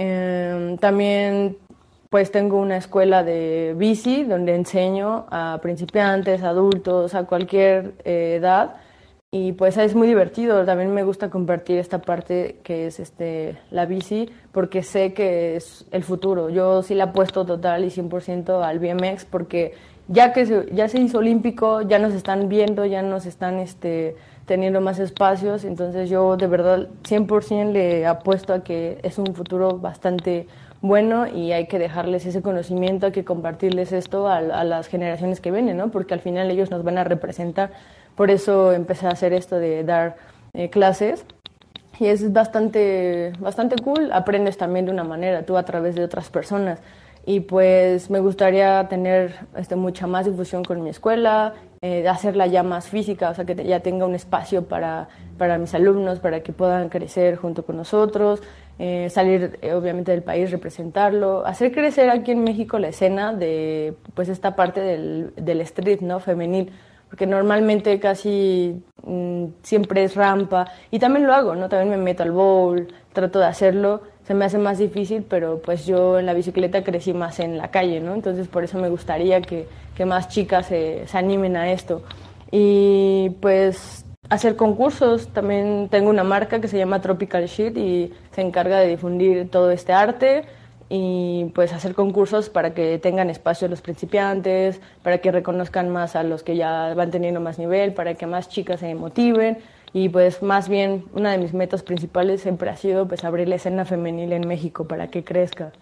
Em, 0.00 0.78
también 0.78 1.56
pues 2.08 2.30
tengo 2.30 2.58
una 2.58 2.76
escuela 2.76 3.24
de 3.24 3.74
bici 3.76 4.22
donde 4.22 4.54
enseño 4.54 5.26
a 5.28 5.58
principiantes, 5.60 6.44
adultos, 6.44 7.16
a 7.16 7.24
cualquier 7.24 7.94
eh, 8.04 8.36
edad 8.36 8.76
y 9.32 9.54
pues 9.54 9.76
es 9.76 9.96
muy 9.96 10.06
divertido. 10.06 10.64
También 10.64 10.94
me 10.94 11.02
gusta 11.02 11.30
compartir 11.30 11.78
esta 11.78 12.00
parte 12.00 12.60
que 12.62 12.86
es 12.86 13.00
este 13.00 13.58
la 13.72 13.86
bici 13.86 14.30
porque 14.52 14.84
sé 14.84 15.14
que 15.14 15.56
es 15.56 15.84
el 15.90 16.04
futuro. 16.04 16.48
Yo 16.48 16.84
sí 16.84 16.94
la 16.94 17.04
apuesto 17.04 17.44
total 17.44 17.84
y 17.84 17.88
100% 17.88 18.62
al 18.62 18.78
BMX 18.78 19.24
porque 19.24 19.74
ya 20.08 20.32
que 20.32 20.46
se, 20.46 20.66
ya 20.72 20.88
se 20.88 20.98
hizo 20.98 21.18
olímpico, 21.18 21.82
ya 21.82 21.98
nos 21.98 22.14
están 22.14 22.48
viendo, 22.48 22.84
ya 22.86 23.02
nos 23.02 23.26
están 23.26 23.58
este 23.60 24.16
teniendo 24.46 24.80
más 24.80 24.98
espacios, 24.98 25.64
entonces 25.64 26.08
yo 26.08 26.38
de 26.38 26.46
verdad 26.46 26.88
100% 27.04 27.70
le 27.70 28.06
apuesto 28.06 28.54
a 28.54 28.64
que 28.64 28.98
es 29.02 29.18
un 29.18 29.34
futuro 29.34 29.78
bastante 29.78 30.46
bueno 30.80 31.26
y 31.26 31.52
hay 31.52 31.66
que 31.66 31.78
dejarles 31.78 32.24
ese 32.24 32.40
conocimiento, 32.40 33.06
hay 33.06 33.12
que 33.12 33.26
compartirles 33.26 33.92
esto 33.92 34.26
a, 34.26 34.40
las 34.40 34.86
generaciones 34.88 35.40
que 35.40 35.50
vienen, 35.50 35.76
¿no? 35.76 35.90
porque 35.90 36.14
al 36.14 36.20
final 36.20 36.50
ellos 36.50 36.70
nos 36.70 36.82
van 36.82 36.96
a 36.96 37.04
representar. 37.04 37.72
Por 38.14 38.30
eso 38.30 38.72
empecé 38.72 39.06
a 39.06 39.10
hacer 39.10 39.34
esto 39.34 39.56
de 39.56 39.84
dar 39.84 40.16
eh, 40.54 40.70
clases 40.70 41.26
y 42.00 42.06
es 42.06 42.32
bastante, 42.32 43.32
bastante 43.40 43.76
cool, 43.82 44.10
aprendes 44.12 44.56
también 44.56 44.86
de 44.86 44.92
una 44.92 45.04
manera, 45.04 45.42
tú 45.42 45.58
a 45.58 45.64
través 45.64 45.94
de 45.94 46.04
otras 46.04 46.30
personas 46.30 46.80
y 47.28 47.40
pues 47.40 48.08
me 48.08 48.20
gustaría 48.20 48.88
tener 48.88 49.34
este, 49.54 49.76
mucha 49.76 50.06
más 50.06 50.24
difusión 50.24 50.64
con 50.64 50.82
mi 50.82 50.88
escuela, 50.88 51.52
eh, 51.82 52.08
hacerla 52.08 52.46
ya 52.46 52.62
más 52.62 52.88
física, 52.88 53.28
o 53.28 53.34
sea, 53.34 53.44
que 53.44 53.54
ya 53.66 53.80
tenga 53.80 54.06
un 54.06 54.14
espacio 54.14 54.64
para, 54.64 55.10
para 55.36 55.58
mis 55.58 55.74
alumnos, 55.74 56.20
para 56.20 56.42
que 56.42 56.54
puedan 56.54 56.88
crecer 56.88 57.36
junto 57.36 57.66
con 57.66 57.76
nosotros, 57.76 58.42
eh, 58.78 59.10
salir 59.10 59.58
eh, 59.60 59.74
obviamente 59.74 60.10
del 60.10 60.22
país, 60.22 60.50
representarlo, 60.50 61.44
hacer 61.44 61.70
crecer 61.70 62.08
aquí 62.08 62.30
en 62.30 62.44
México 62.44 62.78
la 62.78 62.88
escena 62.88 63.34
de 63.34 63.92
pues 64.14 64.30
esta 64.30 64.56
parte 64.56 64.80
del, 64.80 65.34
del 65.36 65.60
street, 65.60 66.00
¿no? 66.00 66.20
Femenil, 66.20 66.72
porque 67.10 67.26
normalmente 67.26 68.00
casi 68.00 68.82
mm, 69.02 69.44
siempre 69.62 70.02
es 70.02 70.14
rampa 70.14 70.70
y 70.90 70.98
también 70.98 71.26
lo 71.26 71.34
hago, 71.34 71.54
¿no? 71.54 71.68
También 71.68 71.90
me 71.90 72.02
meto 72.02 72.22
al 72.22 72.32
bowl, 72.32 72.88
trato 73.12 73.38
de 73.38 73.46
hacerlo, 73.46 74.00
se 74.28 74.34
me 74.34 74.44
hace 74.44 74.58
más 74.58 74.76
difícil, 74.76 75.24
pero 75.26 75.62
pues 75.62 75.86
yo 75.86 76.18
en 76.18 76.26
la 76.26 76.34
bicicleta 76.34 76.84
crecí 76.84 77.14
más 77.14 77.40
en 77.40 77.56
la 77.56 77.70
calle, 77.70 77.98
¿no? 78.00 78.12
Entonces 78.12 78.46
por 78.46 78.62
eso 78.62 78.78
me 78.78 78.90
gustaría 78.90 79.40
que, 79.40 79.66
que 79.96 80.04
más 80.04 80.28
chicas 80.28 80.66
se, 80.66 81.06
animen 81.14 81.56
a 81.56 81.72
esto. 81.72 82.02
Y 82.50 83.30
pues 83.40 84.04
hacer 84.28 84.54
concursos. 84.54 85.28
También 85.28 85.88
tengo 85.90 86.10
una 86.10 86.24
marca 86.24 86.60
que 86.60 86.68
se 86.68 86.76
llama 86.76 87.00
Tropical 87.00 87.46
Shit 87.46 87.78
y 87.78 88.12
se 88.32 88.42
encarga 88.42 88.80
de 88.80 88.88
difundir 88.88 89.48
todo 89.48 89.70
este 89.70 89.94
arte 89.94 90.44
y 90.90 91.50
pues 91.54 91.72
hacer 91.72 91.94
concursos 91.94 92.50
para 92.50 92.74
que 92.74 92.98
tengan 92.98 93.30
espacio 93.30 93.66
los 93.66 93.80
principiantes, 93.80 94.78
para 95.02 95.18
que 95.22 95.32
reconozcan 95.32 95.88
más 95.88 96.16
a 96.16 96.22
los 96.22 96.42
que 96.42 96.54
ya 96.54 96.92
van 96.92 97.10
teniendo 97.10 97.40
más 97.40 97.58
nivel, 97.58 97.94
para 97.94 98.12
que 98.12 98.26
más 98.26 98.50
chicas 98.50 98.80
se 98.80 98.94
motiven 98.94 99.56
y 99.92 100.08
pues 100.08 100.42
más 100.42 100.68
bien 100.68 101.04
una 101.12 101.32
de 101.32 101.38
mis 101.38 101.54
metas 101.54 101.82
principales 101.82 102.42
siempre 102.42 102.70
ha 102.70 102.76
sido 102.76 103.08
pues 103.08 103.24
abrir 103.24 103.48
la 103.48 103.56
escena 103.56 103.84
femenil 103.84 104.32
en 104.32 104.46
México 104.46 104.86
para 104.86 105.08
que 105.08 105.24
crezca. 105.24 105.72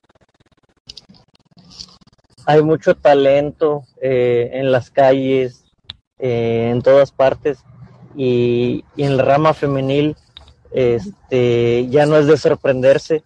Hay 2.47 2.63
mucho 2.63 2.95
talento 2.95 3.83
eh, 4.01 4.51
en 4.53 4.71
las 4.71 4.91
calles, 4.91 5.65
eh, 6.19 6.71
en 6.71 6.83
todas 6.83 7.11
partes 7.11 7.65
y, 8.15 8.85
en 8.97 9.17
la 9.17 9.25
rama 9.25 9.53
femenil 9.53 10.17
este, 10.71 11.89
ya 11.89 12.07
no 12.07 12.17
es 12.17 12.27
de 12.27 12.37
sorprenderse 12.37 13.23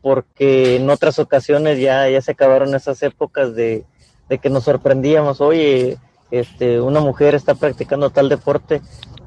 porque 0.00 0.76
en 0.76 0.90
otras 0.90 1.18
ocasiones 1.18 1.80
ya, 1.80 2.08
ya 2.10 2.20
se 2.20 2.32
acabaron 2.32 2.74
esas 2.74 3.02
épocas 3.02 3.54
de, 3.54 3.86
que 4.42 4.50
nos 4.50 4.64
sorprendíamos, 4.64 5.40
oye, 5.40 5.96
este, 6.30 6.80
una 6.80 7.00
mujer 7.00 7.34
está 7.34 7.54
practicando 7.54 8.10
tal 8.10 8.28
deporte, 8.28 8.82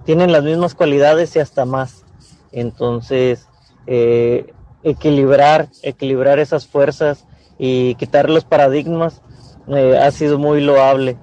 tienen 0.08 0.32
las 0.32 0.46
mismas 0.46 0.74
cualidades 0.74 1.36
y 1.36 1.40
hasta 1.40 1.66
más. 1.66 2.06
Entonces, 2.54 3.46
eh, 3.88 4.54
equilibrar, 4.82 5.68
equilibrar 5.84 6.40
esas 6.40 6.66
fuerzas 6.66 7.26
y 7.60 7.96
quitar 7.96 8.30
los 8.30 8.46
paradigmas 8.46 9.22
eh, 9.68 10.00
ha 10.02 10.10
sido 10.12 10.40
muy 10.40 10.62
loable. 10.62 11.18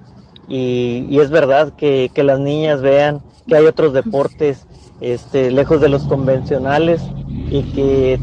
Y, 0.47 1.07
y 1.09 1.19
es 1.19 1.31
verdad 1.31 1.73
que, 1.75 2.11
que, 2.13 2.21
las 2.21 2.39
niñas 2.39 2.83
vean 2.83 3.23
que 3.47 3.55
hay 3.55 3.65
otros 3.65 3.91
deportes 3.91 4.67
este, 5.01 5.49
lejos 5.49 5.81
de 5.81 5.89
los 5.89 6.03
convencionales 6.03 7.01
y 7.49 7.63
que 7.63 8.19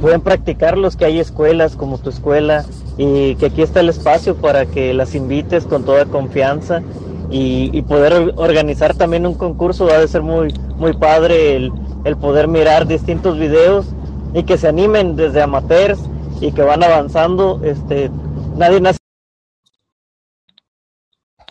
pueden 0.00 0.22
practicarlos, 0.22 0.96
que 0.96 1.04
hay 1.04 1.20
escuelas 1.20 1.76
como 1.76 1.98
tu 1.98 2.08
escuela 2.08 2.64
y 2.96 3.34
que 3.34 3.46
aquí 3.46 3.60
está 3.60 3.80
el 3.80 3.90
espacio 3.90 4.34
para 4.36 4.64
que 4.64 4.94
las 4.94 5.14
invites 5.14 5.66
con 5.66 5.84
toda 5.84 6.06
confianza 6.06 6.80
y, 7.30 7.82
poder 7.82 8.34
organizar 8.36 8.94
también 8.94 9.26
un 9.26 9.34
concurso 9.34 9.86
va 9.86 9.98
a 9.98 10.06
ser 10.06 10.22
muy, 10.22 10.52
muy 10.76 10.92
padre 10.92 11.56
el, 11.56 11.72
el 12.04 12.16
poder 12.16 12.48
mirar 12.48 12.86
distintos 12.86 13.38
videos 13.38 13.86
y 14.34 14.44
que 14.44 14.58
se 14.58 14.68
animen 14.68 15.16
desde 15.16 15.42
amateurs 15.42 15.98
y 16.40 16.52
que 16.52 16.62
van 16.62 16.82
avanzando. 16.82 17.60
Este, 17.64 18.10
nadie 18.56 18.80
nace 18.80 18.98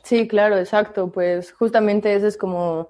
Sí, 0.03 0.27
claro, 0.27 0.57
exacto. 0.57 1.11
Pues 1.11 1.51
justamente 1.51 2.13
ese 2.13 2.27
es 2.27 2.37
como 2.37 2.89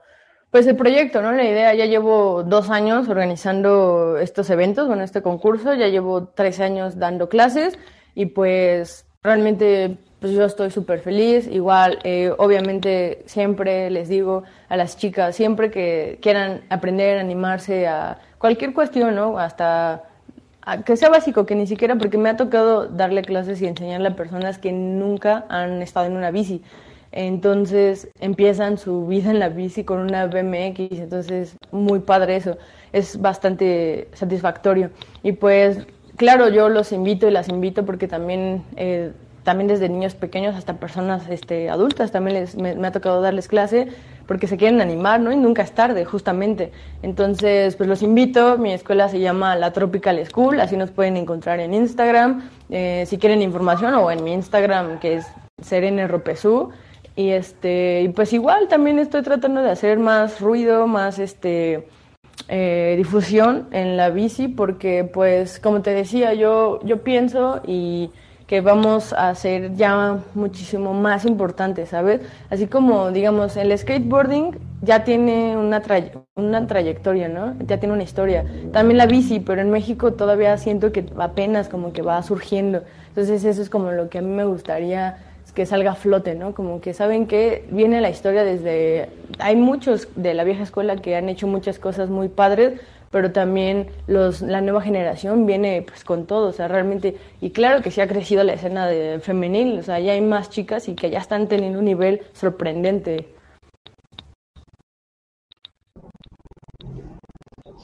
pues 0.51 0.67
el 0.67 0.75
proyecto, 0.77 1.21
¿no? 1.21 1.31
La 1.31 1.43
idea, 1.43 1.73
ya 1.73 1.85
llevo 1.85 2.43
dos 2.43 2.69
años 2.69 3.09
organizando 3.09 4.17
estos 4.17 4.49
eventos, 4.49 4.87
bueno, 4.87 5.03
este 5.03 5.21
concurso, 5.21 5.73
ya 5.73 5.87
llevo 5.87 6.29
tres 6.29 6.61
años 6.61 6.97
dando 6.97 7.27
clases 7.27 7.77
y 8.13 8.27
pues 8.27 9.05
realmente 9.21 9.97
pues 10.19 10.33
yo 10.33 10.45
estoy 10.45 10.71
súper 10.71 10.99
feliz. 10.99 11.47
Igual, 11.47 11.99
eh, 12.03 12.31
obviamente 12.37 13.23
siempre 13.25 13.89
les 13.89 14.09
digo 14.09 14.43
a 14.69 14.77
las 14.77 14.97
chicas, 14.97 15.35
siempre 15.35 15.71
que 15.71 16.19
quieran 16.21 16.61
aprender, 16.69 17.19
animarse 17.19 17.87
a 17.87 18.19
cualquier 18.37 18.73
cuestión, 18.73 19.15
¿no? 19.15 19.37
Hasta 19.37 20.03
que 20.85 20.97
sea 20.97 21.09
básico, 21.09 21.45
que 21.45 21.55
ni 21.55 21.67
siquiera, 21.67 21.95
porque 21.95 22.17
me 22.17 22.29
ha 22.29 22.37
tocado 22.37 22.87
darle 22.87 23.21
clases 23.21 23.61
y 23.61 23.67
enseñarle 23.67 24.09
a 24.09 24.15
personas 24.15 24.57
que 24.57 24.71
nunca 24.71 25.45
han 25.49 25.81
estado 25.81 26.07
en 26.07 26.17
una 26.17 26.31
bici. 26.31 26.63
Entonces 27.11 28.09
empiezan 28.19 28.77
su 28.77 29.07
vida 29.07 29.31
en 29.31 29.39
la 29.39 29.49
bici 29.49 29.83
con 29.83 29.99
una 29.99 30.25
BMX, 30.27 30.99
entonces 30.99 31.55
muy 31.71 31.99
padre 31.99 32.35
eso, 32.35 32.57
es 32.91 33.21
bastante 33.21 34.09
satisfactorio. 34.13 34.89
Y 35.23 35.33
pues 35.33 35.85
claro, 36.17 36.49
yo 36.49 36.67
los 36.69 36.91
invito 36.91 37.27
y 37.27 37.31
las 37.31 37.47
invito 37.47 37.85
porque 37.85 38.07
también, 38.07 38.63
eh, 38.75 39.13
también 39.45 39.67
desde 39.67 39.87
niños 39.87 40.15
pequeños 40.15 40.55
hasta 40.55 40.73
personas 40.73 41.29
este, 41.29 41.69
adultas 41.69 42.11
también 42.11 42.39
les, 42.39 42.55
me, 42.55 42.71
ha 42.85 42.91
tocado 42.91 43.21
darles 43.21 43.47
clase 43.47 43.87
porque 44.25 44.47
se 44.47 44.57
quieren 44.57 44.81
animar, 44.81 45.19
¿no? 45.19 45.31
Y 45.31 45.37
nunca 45.37 45.61
es 45.61 45.71
tarde, 45.71 46.03
justamente. 46.03 46.71
Entonces, 47.03 47.75
pues 47.75 47.87
los 47.87 48.01
invito, 48.01 48.57
mi 48.57 48.73
escuela 48.73 49.07
se 49.07 49.19
llama 49.19 49.55
La 49.55 49.71
Tropical 49.71 50.25
School, 50.25 50.59
así 50.59 50.75
nos 50.75 50.89
pueden 50.89 51.15
encontrar 51.15 51.59
en 51.59 51.75
Instagram, 51.75 52.49
eh, 52.71 53.05
si 53.05 53.19
quieren 53.19 53.43
información, 53.43 53.93
o 53.93 54.09
en 54.09 54.23
mi 54.23 54.33
Instagram, 54.33 54.97
que 54.99 55.17
es 55.17 55.27
Serene 55.61 56.07
Ropesú. 56.07 56.71
Y 57.15 57.29
este, 57.29 58.01
y 58.01 58.09
pues 58.09 58.33
igual 58.33 58.67
también 58.67 58.97
estoy 58.97 59.21
tratando 59.21 59.61
de 59.61 59.69
hacer 59.69 59.99
más 59.99 60.41
ruido, 60.41 60.87
más 60.87 61.19
este 61.19 61.87
eh, 62.47 62.95
difusión 62.97 63.67
en 63.71 63.95
la 63.95 64.09
bici, 64.09 64.47
porque 64.47 65.03
pues 65.03 65.59
como 65.59 65.83
te 65.83 65.91
decía, 65.91 66.33
yo, 66.33 66.79
yo 66.83 67.03
pienso 67.03 67.61
y 67.67 68.09
que 68.47 68.61
vamos 68.61 69.13
a 69.13 69.33
ser 69.35 69.73
ya 69.75 70.19
muchísimo 70.35 70.93
más 70.93 71.25
importante, 71.25 71.85
¿sabes? 71.85 72.21
Así 72.49 72.67
como, 72.67 73.11
digamos, 73.11 73.57
el 73.57 73.75
skateboarding 73.77 74.57
ya 74.81 75.03
tiene 75.03 75.57
una, 75.57 75.81
una 76.35 76.67
trayectoria, 76.67 77.27
¿no? 77.27 77.55
Ya 77.65 77.79
tiene 77.79 77.93
una 77.93 78.03
historia. 78.03 78.45
También 78.71 78.97
la 78.99 79.07
bici, 79.07 79.39
pero 79.39 79.61
en 79.61 79.71
México 79.71 80.13
todavía 80.13 80.57
siento 80.57 80.91
que 80.91 81.05
apenas 81.17 81.69
como 81.69 81.91
que 81.91 82.03
va 82.03 82.21
surgiendo. 82.21 82.83
Entonces 83.09 83.43
eso 83.43 83.61
es 83.61 83.69
como 83.69 83.91
lo 83.91 84.09
que 84.09 84.19
a 84.19 84.21
mí 84.21 84.29
me 84.29 84.45
gustaría 84.45 85.17
que 85.55 85.65
salga 85.65 85.91
a 85.91 85.95
flote, 85.95 86.35
¿no? 86.35 86.53
Como 86.53 86.81
que 86.81 86.93
saben 86.93 87.25
que 87.25 87.65
viene 87.71 88.01
la 88.01 88.09
historia 88.09 88.43
desde... 88.43 89.09
Hay 89.39 89.55
muchos 89.55 90.09
de 90.15 90.33
la 90.33 90.43
vieja 90.43 90.63
escuela 90.63 90.97
que 90.97 91.15
han 91.15 91.29
hecho 91.29 91.47
muchas 91.47 91.79
cosas 91.79 92.09
muy 92.09 92.27
padres, 92.27 92.79
pero 93.15 93.31
también 93.31 93.87
los, 94.07 94.41
la 94.41 94.59
nueva 94.59 94.81
generación 94.81 95.45
viene 95.45 95.85
pues 95.87 96.03
con 96.03 96.25
todo, 96.25 96.49
o 96.49 96.51
sea, 96.51 96.67
realmente, 96.67 97.15
y 97.39 97.51
claro 97.51 97.81
que 97.81 97.89
sí 97.89 98.01
ha 98.01 98.09
crecido 98.09 98.43
la 98.43 98.51
escena 98.51 98.87
de 98.87 99.21
femenil, 99.21 99.79
o 99.79 99.83
sea, 99.83 100.01
ya 100.01 100.11
hay 100.11 100.19
más 100.19 100.49
chicas 100.49 100.89
y 100.89 100.95
que 100.95 101.09
ya 101.09 101.19
están 101.19 101.47
teniendo 101.47 101.79
un 101.79 101.85
nivel 101.85 102.23
sorprendente. 102.33 103.33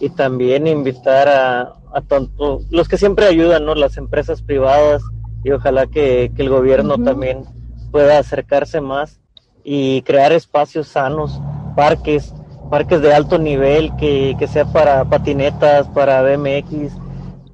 Y 0.01 0.09
también 0.09 0.67
invitar 0.67 1.29
a, 1.29 1.61
a 1.93 2.01
tanto, 2.05 2.59
los 2.69 2.89
que 2.89 2.97
siempre 2.97 3.25
ayudan, 3.25 3.63
¿no? 3.63 3.73
Las 3.73 3.95
empresas 3.95 4.41
privadas 4.41 5.01
y 5.45 5.51
ojalá 5.51 5.87
que, 5.87 6.33
que 6.35 6.41
el 6.41 6.49
gobierno 6.49 7.01
también 7.01 7.45
pueda 7.89 8.19
acercarse 8.19 8.81
más 8.81 9.21
y 9.63 10.01
crear 10.01 10.33
espacios 10.33 10.89
sanos, 10.89 11.39
parques, 11.77 12.33
parques 12.71 13.01
de 13.01 13.13
alto 13.13 13.37
nivel 13.37 13.93
que, 13.97 14.35
que 14.39 14.47
sea 14.47 14.63
para 14.65 15.03
patinetas, 15.03 15.89
para 15.89 16.23
BMX, 16.23 16.93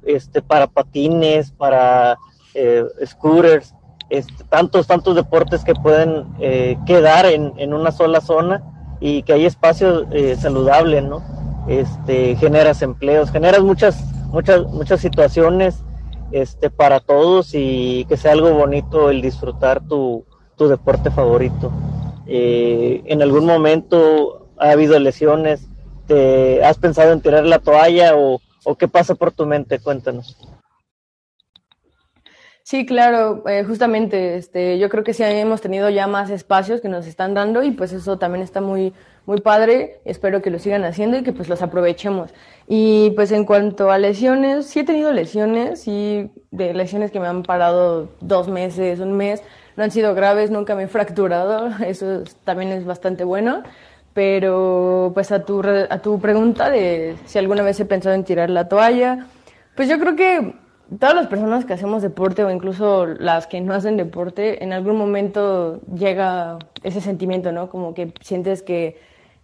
este, 0.06 0.40
para 0.40 0.68
patines, 0.68 1.50
para 1.50 2.16
eh, 2.54 2.84
scooters, 3.04 3.74
este, 4.10 4.44
tantos, 4.44 4.86
tantos 4.86 5.16
deportes 5.16 5.64
que 5.64 5.74
pueden 5.74 6.24
eh, 6.38 6.78
quedar 6.86 7.26
en, 7.26 7.52
en, 7.56 7.74
una 7.74 7.90
sola 7.90 8.20
zona 8.20 8.62
y 9.00 9.24
que 9.24 9.32
hay 9.32 9.44
espacio 9.44 10.06
eh, 10.12 10.36
saludable, 10.36 11.02
¿no? 11.02 11.20
Este, 11.66 12.36
generas 12.36 12.80
empleos, 12.80 13.32
generas 13.32 13.62
muchas, 13.62 14.00
muchas, 14.28 14.62
muchas 14.68 15.00
situaciones 15.00 15.82
este, 16.30 16.70
para 16.70 17.00
todos 17.00 17.50
y 17.54 18.06
que 18.08 18.16
sea 18.16 18.32
algo 18.32 18.52
bonito 18.52 19.10
el 19.10 19.20
disfrutar 19.20 19.80
tu, 19.80 20.24
tu 20.56 20.68
deporte 20.68 21.10
favorito. 21.10 21.72
Eh, 22.26 23.02
¿En 23.06 23.20
algún 23.20 23.46
momento 23.46 24.47
ha 24.60 24.70
habido 24.70 24.98
lesiones? 24.98 25.68
¿Te 26.06 26.64
has 26.64 26.78
pensado 26.78 27.12
en 27.12 27.20
tirar 27.20 27.44
la 27.44 27.58
toalla 27.58 28.16
o, 28.16 28.40
qué 28.78 28.88
pasa 28.88 29.14
por 29.14 29.32
tu 29.32 29.46
mente? 29.46 29.78
Cuéntanos. 29.78 30.36
Sí, 32.62 32.84
claro, 32.84 33.44
eh, 33.48 33.64
justamente, 33.64 34.36
este, 34.36 34.78
yo 34.78 34.90
creo 34.90 35.02
que 35.02 35.14
sí 35.14 35.22
hemos 35.22 35.62
tenido 35.62 35.88
ya 35.88 36.06
más 36.06 36.28
espacios 36.28 36.82
que 36.82 36.90
nos 36.90 37.06
están 37.06 37.32
dando 37.32 37.62
y 37.62 37.70
pues 37.70 37.94
eso 37.94 38.18
también 38.18 38.42
está 38.42 38.60
muy, 38.60 38.92
muy 39.24 39.40
padre. 39.40 40.00
Espero 40.04 40.42
que 40.42 40.50
lo 40.50 40.58
sigan 40.58 40.84
haciendo 40.84 41.16
y 41.16 41.22
que 41.22 41.32
pues 41.32 41.48
los 41.48 41.62
aprovechemos. 41.62 42.30
Y 42.66 43.10
pues 43.16 43.32
en 43.32 43.46
cuanto 43.46 43.90
a 43.90 43.96
lesiones, 43.96 44.66
sí 44.66 44.80
he 44.80 44.84
tenido 44.84 45.12
lesiones, 45.12 45.88
y 45.88 46.30
de 46.50 46.74
lesiones 46.74 47.10
que 47.10 47.20
me 47.20 47.26
han 47.26 47.42
parado 47.42 48.10
dos 48.20 48.48
meses, 48.48 49.00
un 49.00 49.14
mes, 49.14 49.42
no 49.76 49.84
han 49.84 49.90
sido 49.90 50.14
graves, 50.14 50.50
nunca 50.50 50.74
me 50.74 50.82
he 50.82 50.88
fracturado, 50.88 51.68
eso 51.86 52.24
también 52.44 52.72
es 52.72 52.84
bastante 52.84 53.24
bueno. 53.24 53.62
Pero 54.18 55.12
pues 55.14 55.30
a 55.30 55.44
tu, 55.44 55.62
a 55.62 55.98
tu 56.00 56.18
pregunta 56.18 56.70
de 56.70 57.14
si 57.26 57.38
alguna 57.38 57.62
vez 57.62 57.78
he 57.78 57.84
pensado 57.84 58.16
en 58.16 58.24
tirar 58.24 58.50
la 58.50 58.68
toalla, 58.68 59.28
pues 59.76 59.88
yo 59.88 59.96
creo 60.00 60.16
que 60.16 60.54
todas 60.98 61.14
las 61.14 61.28
personas 61.28 61.64
que 61.64 61.74
hacemos 61.74 62.02
deporte 62.02 62.42
o 62.42 62.50
incluso 62.50 63.06
las 63.06 63.46
que 63.46 63.60
no 63.60 63.74
hacen 63.74 63.96
deporte, 63.96 64.64
en 64.64 64.72
algún 64.72 64.96
momento 64.96 65.80
llega 65.94 66.58
ese 66.82 67.00
sentimiento, 67.00 67.52
¿no? 67.52 67.70
Como 67.70 67.94
que 67.94 68.12
sientes 68.20 68.64
que, 68.64 68.98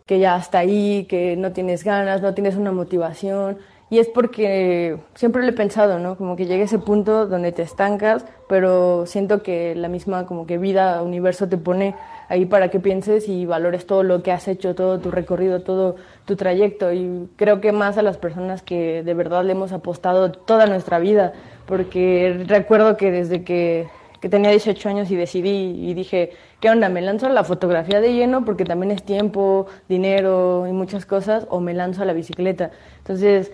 que 0.07 0.19
ya 0.19 0.37
está 0.37 0.59
ahí, 0.59 1.07
que 1.09 1.37
no 1.37 1.53
tienes 1.53 1.85
ganas, 1.85 2.21
no 2.21 2.35
tienes 2.35 2.57
una 2.57 2.73
motivación. 2.73 3.59
Y 3.91 4.01
es 4.01 4.09
porque 4.09 4.99
siempre 5.15 5.43
lo 5.43 5.51
he 5.51 5.53
pensado, 5.53 6.01
¿no? 6.01 6.17
Como 6.17 6.35
que 6.35 6.47
llega 6.47 6.65
ese 6.65 6.81
punto 6.81 7.29
donde 7.29 7.53
te 7.53 7.63
estancas, 7.63 8.27
pero 8.49 9.07
siento 9.07 9.41
que 9.45 9.77
la 9.77 9.87
misma 9.87 10.27
como 10.27 10.47
que 10.47 10.59
vida, 10.59 11.01
universo 11.01 11.49
te 11.49 11.59
pone 11.59 11.95
ahí 12.29 12.47
para 12.47 12.69
que 12.69 12.81
pienses 12.81 13.29
y 13.29 13.47
valores 13.47 13.87
todo 13.87 14.03
lo 14.03 14.23
que 14.23 14.33
has 14.33 14.49
hecho, 14.49 14.75
todo 14.75 14.99
tu 14.99 15.11
recorrido, 15.11 15.61
todo 15.61 15.97
tu 16.25 16.37
trayecto. 16.37 16.93
Y 16.93 17.29
creo 17.37 17.61
que 17.61 17.73
más 17.73 17.99
a 17.99 18.03
las 18.03 18.17
personas 18.17 18.63
que 18.63 19.03
de 19.03 19.15
verdad 19.15 19.45
le 19.45 19.53
hemos 19.53 19.73
apostado 19.73 20.33
toda 20.33 20.67
nuestra 20.67 20.99
vida, 20.99 21.33
porque 21.67 22.45
recuerdo 22.47 22.97
que 22.97 23.11
desde 23.11 23.45
que, 23.45 23.89
que 24.21 24.29
tenía 24.29 24.51
18 24.51 24.89
años 24.89 25.11
y 25.11 25.17
decidí 25.17 25.89
y 25.89 25.95
dije, 25.95 26.31
¿qué 26.61 26.71
onda? 26.71 26.89
¿Me 26.89 27.03
lanzo 27.03 27.27
a 27.27 27.31
la 27.31 27.45
fotografía 27.45 28.01
de 28.01 28.15
lleno 28.15 28.45
porque 28.45 28.65
también 28.65 28.91
es 28.91 29.03
tiempo, 29.03 29.67
dinero 29.89 30.67
y 30.69 30.73
muchas 30.73 31.07
cosas? 31.07 31.47
¿O 31.51 31.61
me 31.61 31.75
lanzo 31.75 32.03
a 32.03 32.07
la 32.07 32.13
bicicleta? 32.13 32.71
Entonces, 32.99 33.53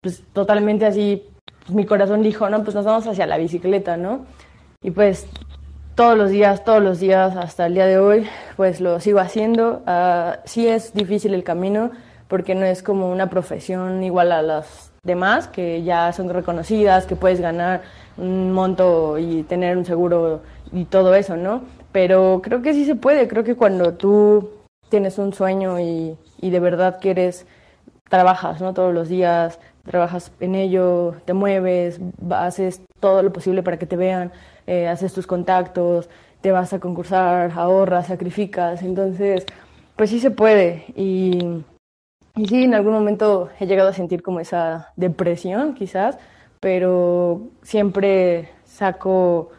pues 0.00 0.22
totalmente 0.32 0.86
así, 0.86 1.24
pues, 1.64 1.76
mi 1.76 1.84
corazón 1.84 2.22
dijo, 2.22 2.48
no, 2.48 2.62
pues 2.64 2.74
nos 2.74 2.84
vamos 2.84 3.06
hacia 3.06 3.26
la 3.26 3.36
bicicleta, 3.36 3.96
¿no? 3.96 4.24
Y 4.82 4.90
pues 4.90 5.28
todos 5.98 6.16
los 6.16 6.30
días, 6.30 6.62
todos 6.62 6.80
los 6.80 7.00
días 7.00 7.34
hasta 7.34 7.66
el 7.66 7.74
día 7.74 7.86
de 7.86 7.98
hoy, 7.98 8.24
pues 8.56 8.80
lo 8.80 9.00
sigo 9.00 9.18
haciendo. 9.18 9.82
Uh, 9.84 10.38
sí 10.44 10.68
es 10.68 10.94
difícil 10.94 11.34
el 11.34 11.42
camino 11.42 11.90
porque 12.28 12.54
no 12.54 12.66
es 12.66 12.84
como 12.84 13.10
una 13.10 13.28
profesión 13.28 14.04
igual 14.04 14.30
a 14.30 14.40
las 14.40 14.92
demás, 15.02 15.48
que 15.48 15.82
ya 15.82 16.12
son 16.12 16.28
reconocidas, 16.28 17.04
que 17.04 17.16
puedes 17.16 17.40
ganar 17.40 17.82
un 18.16 18.52
monto 18.52 19.18
y 19.18 19.42
tener 19.42 19.76
un 19.76 19.84
seguro 19.84 20.42
y 20.72 20.84
todo 20.84 21.16
eso, 21.16 21.36
¿no? 21.36 21.62
Pero 21.90 22.42
creo 22.44 22.62
que 22.62 22.74
sí 22.74 22.84
se 22.84 22.94
puede, 22.94 23.26
creo 23.26 23.42
que 23.42 23.56
cuando 23.56 23.94
tú 23.94 24.50
tienes 24.90 25.18
un 25.18 25.32
sueño 25.32 25.80
y, 25.80 26.16
y 26.40 26.50
de 26.50 26.60
verdad 26.60 26.98
quieres, 27.00 27.44
trabajas, 28.08 28.60
¿no? 28.60 28.72
Todos 28.72 28.94
los 28.94 29.08
días, 29.08 29.58
trabajas 29.84 30.30
en 30.38 30.54
ello, 30.54 31.16
te 31.24 31.32
mueves, 31.32 32.00
haces 32.30 32.82
todo 33.00 33.22
lo 33.22 33.32
posible 33.32 33.62
para 33.62 33.78
que 33.78 33.86
te 33.86 33.96
vean, 33.96 34.32
eh, 34.66 34.88
haces 34.88 35.12
tus 35.12 35.26
contactos, 35.26 36.08
te 36.40 36.52
vas 36.52 36.72
a 36.72 36.80
concursar, 36.80 37.52
ahorras, 37.54 38.06
sacrificas, 38.08 38.82
entonces, 38.82 39.46
pues 39.96 40.10
sí 40.10 40.20
se 40.20 40.30
puede. 40.30 40.84
Y, 40.96 41.64
y 42.36 42.46
sí, 42.46 42.64
en 42.64 42.74
algún 42.74 42.92
momento 42.92 43.48
he 43.58 43.66
llegado 43.66 43.90
a 43.90 43.92
sentir 43.92 44.22
como 44.22 44.40
esa 44.40 44.92
depresión, 44.96 45.74
quizás, 45.74 46.18
pero 46.60 47.48
siempre 47.62 48.50
saco 48.64 49.50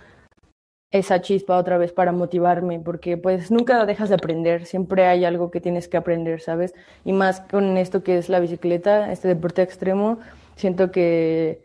esa 0.92 1.22
chispa 1.22 1.58
otra 1.58 1.78
vez 1.78 1.94
para 1.94 2.12
motivarme, 2.12 2.80
porque 2.80 3.16
pues 3.18 3.52
nunca 3.52 3.86
dejas 3.86 4.10
de 4.10 4.16
aprender, 4.16 4.66
siempre 4.66 5.06
hay 5.06 5.24
algo 5.24 5.52
que 5.52 5.62
tienes 5.62 5.88
que 5.88 5.98
aprender, 5.98 6.42
¿sabes? 6.42 6.74
Y 7.06 7.14
más 7.14 7.42
con 7.42 7.78
esto 7.78 8.04
que 8.04 8.18
es 8.18 8.28
la 8.30 8.40
bicicleta, 8.40 9.12
este 9.12 9.28
deporte 9.28 9.62
extremo, 9.62 10.20
siento 10.56 10.92
que, 10.92 11.62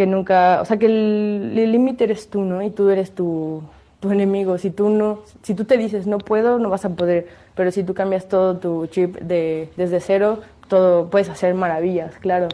que 0.00 0.06
nunca, 0.06 0.62
o 0.62 0.64
sea, 0.64 0.78
que 0.78 0.86
el 0.86 1.54
límite 1.54 2.04
eres 2.04 2.30
tú, 2.30 2.40
¿no? 2.40 2.62
Y 2.62 2.70
tú 2.70 2.88
eres 2.88 3.14
tu, 3.14 3.62
tu 4.00 4.10
enemigo. 4.10 4.56
Si 4.56 4.70
tú 4.70 4.88
no, 4.88 5.18
si 5.42 5.54
tú 5.54 5.66
te 5.66 5.76
dices 5.76 6.06
no 6.06 6.16
puedo, 6.16 6.58
no 6.58 6.70
vas 6.70 6.86
a 6.86 6.88
poder, 6.88 7.28
pero 7.54 7.70
si 7.70 7.84
tú 7.84 7.92
cambias 7.92 8.26
todo 8.26 8.56
tu 8.56 8.86
chip 8.86 9.18
de, 9.18 9.68
desde 9.76 10.00
cero, 10.00 10.40
todo 10.68 11.10
puedes 11.10 11.28
hacer 11.28 11.52
maravillas, 11.52 12.16
claro. 12.16 12.48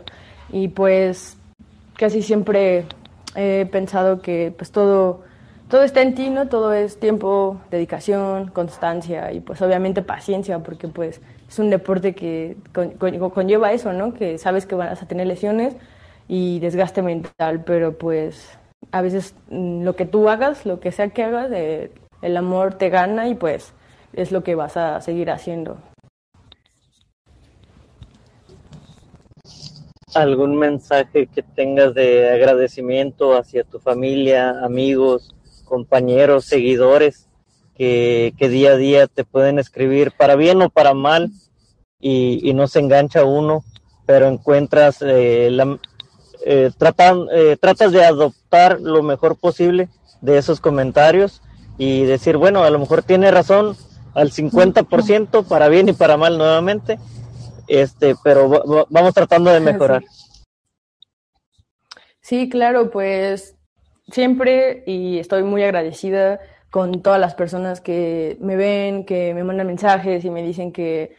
Y 0.51 0.67
pues 0.67 1.39
casi 1.97 2.21
siempre 2.21 2.85
he 3.37 3.69
pensado 3.71 4.23
que 4.23 4.53
pues 4.59 4.73
todo 4.73 5.23
todo 5.69 5.85
está 5.85 6.03
en 6.03 6.17
ti, 6.17 6.31
¿no? 6.31 6.49
Todo 6.49 6.73
es 6.73 6.99
tiempo, 6.99 7.61
dedicación, 7.71 8.49
constancia 8.49 9.31
y 9.31 9.39
pues 9.39 9.63
obviamente 9.63 10.03
paciencia, 10.03 10.59
porque 10.65 10.89
pues 10.89 11.21
es 11.49 11.59
un 11.61 11.71
deporte 11.71 12.13
que 12.13 12.57
conlleva 12.73 13.71
eso, 13.71 13.93
¿no? 13.93 14.15
Que 14.15 14.37
sabes 14.37 14.67
que 14.67 14.75
vas 14.75 15.01
a 15.01 15.07
tener 15.07 15.29
lesiones 15.29 15.77
y 16.29 16.59
desgaste 16.61 17.03
mental, 17.03 17.65
pero 17.65 17.97
pues 17.97 18.59
a 18.93 19.03
veces 19.03 19.35
mm, 19.51 19.83
lo 19.85 19.97
que 19.97 20.07
tú 20.07 20.29
hagas, 20.29 20.67
lo 20.67 20.81
que 20.81 20.93
sea 20.93 21.09
que 21.11 21.23
hagas, 21.23 21.51
eh, 21.53 21.91
el 22.23 22.37
amor 22.37 22.75
te 22.75 22.89
gana 22.89 23.29
y 23.29 23.35
pues 23.35 23.73
es 24.13 24.33
lo 24.33 24.43
que 24.43 24.55
vas 24.55 24.77
a 24.77 25.01
seguir 25.01 25.31
haciendo. 25.31 25.79
¿Algún 30.15 30.57
mensaje 30.57 31.27
que 31.27 31.43
tengas 31.43 31.93
de 31.93 32.31
agradecimiento 32.31 33.37
hacia 33.37 33.65
tu 33.65 33.79
familia, 33.79 34.65
amigos, 34.65 35.35
compañeros, 35.65 36.47
seguidores 36.47 37.29
que, 37.77 38.33
día 38.39 38.71
a 38.71 38.77
día 38.77 39.07
te 39.07 39.25
pueden 39.25 39.59
escribir 39.59 40.13
para 40.13 40.37
bien 40.37 40.63
o 40.63 40.71
para 40.71 40.95
mal 40.95 41.31
y, 42.01 42.53
no 42.55 42.67
se 42.67 42.79
engancha 42.79 43.25
uno, 43.25 43.63
pero 44.07 44.29
encuentras, 44.29 45.03
eh, 45.03 45.49
la, 45.51 45.79
eh, 46.49 46.71
tratan, 46.79 47.27
eh, 47.33 47.57
tratas 47.61 47.91
de 47.91 48.05
adoptar 48.05 48.81
lo 48.81 49.03
mejor 49.03 49.37
posible 49.37 49.89
de 50.21 50.39
esos 50.39 50.61
comentarios 50.61 51.43
y 51.77 52.05
decir, 52.05 52.37
bueno, 52.37 52.63
a 52.63 52.71
lo 52.71 52.79
mejor 52.79 53.03
tiene 53.03 53.33
razón 53.33 53.77
al 54.15 54.31
50% 54.31 55.45
para 55.49 55.69
bien 55.69 55.89
y 55.89 55.93
para 55.93 56.17
mal 56.17 56.39
nuevamente, 56.39 57.01
este, 57.67 58.15
pero 58.23 58.87
vamos 58.89 59.13
tratando 59.13 59.51
de 59.51 59.59
mejorar. 59.59 60.05
Sí, 62.21 62.49
claro, 62.49 62.93
pues 62.93 63.57
siempre 64.07 64.85
y 64.87 65.19
estoy 65.19 65.43
muy 65.43 65.65
agradecida 65.65 66.39
con 66.71 67.03
todas 67.03 67.19
las 67.19 67.35
personas 67.35 67.81
que 67.81 68.37
me 68.41 68.55
ven, 68.55 69.05
que 69.05 69.35
me 69.35 69.43
mandan 69.43 69.67
mensajes 69.67 70.25
y 70.25 70.31
me 70.31 70.45
dicen 70.45 70.71
que, 70.71 71.17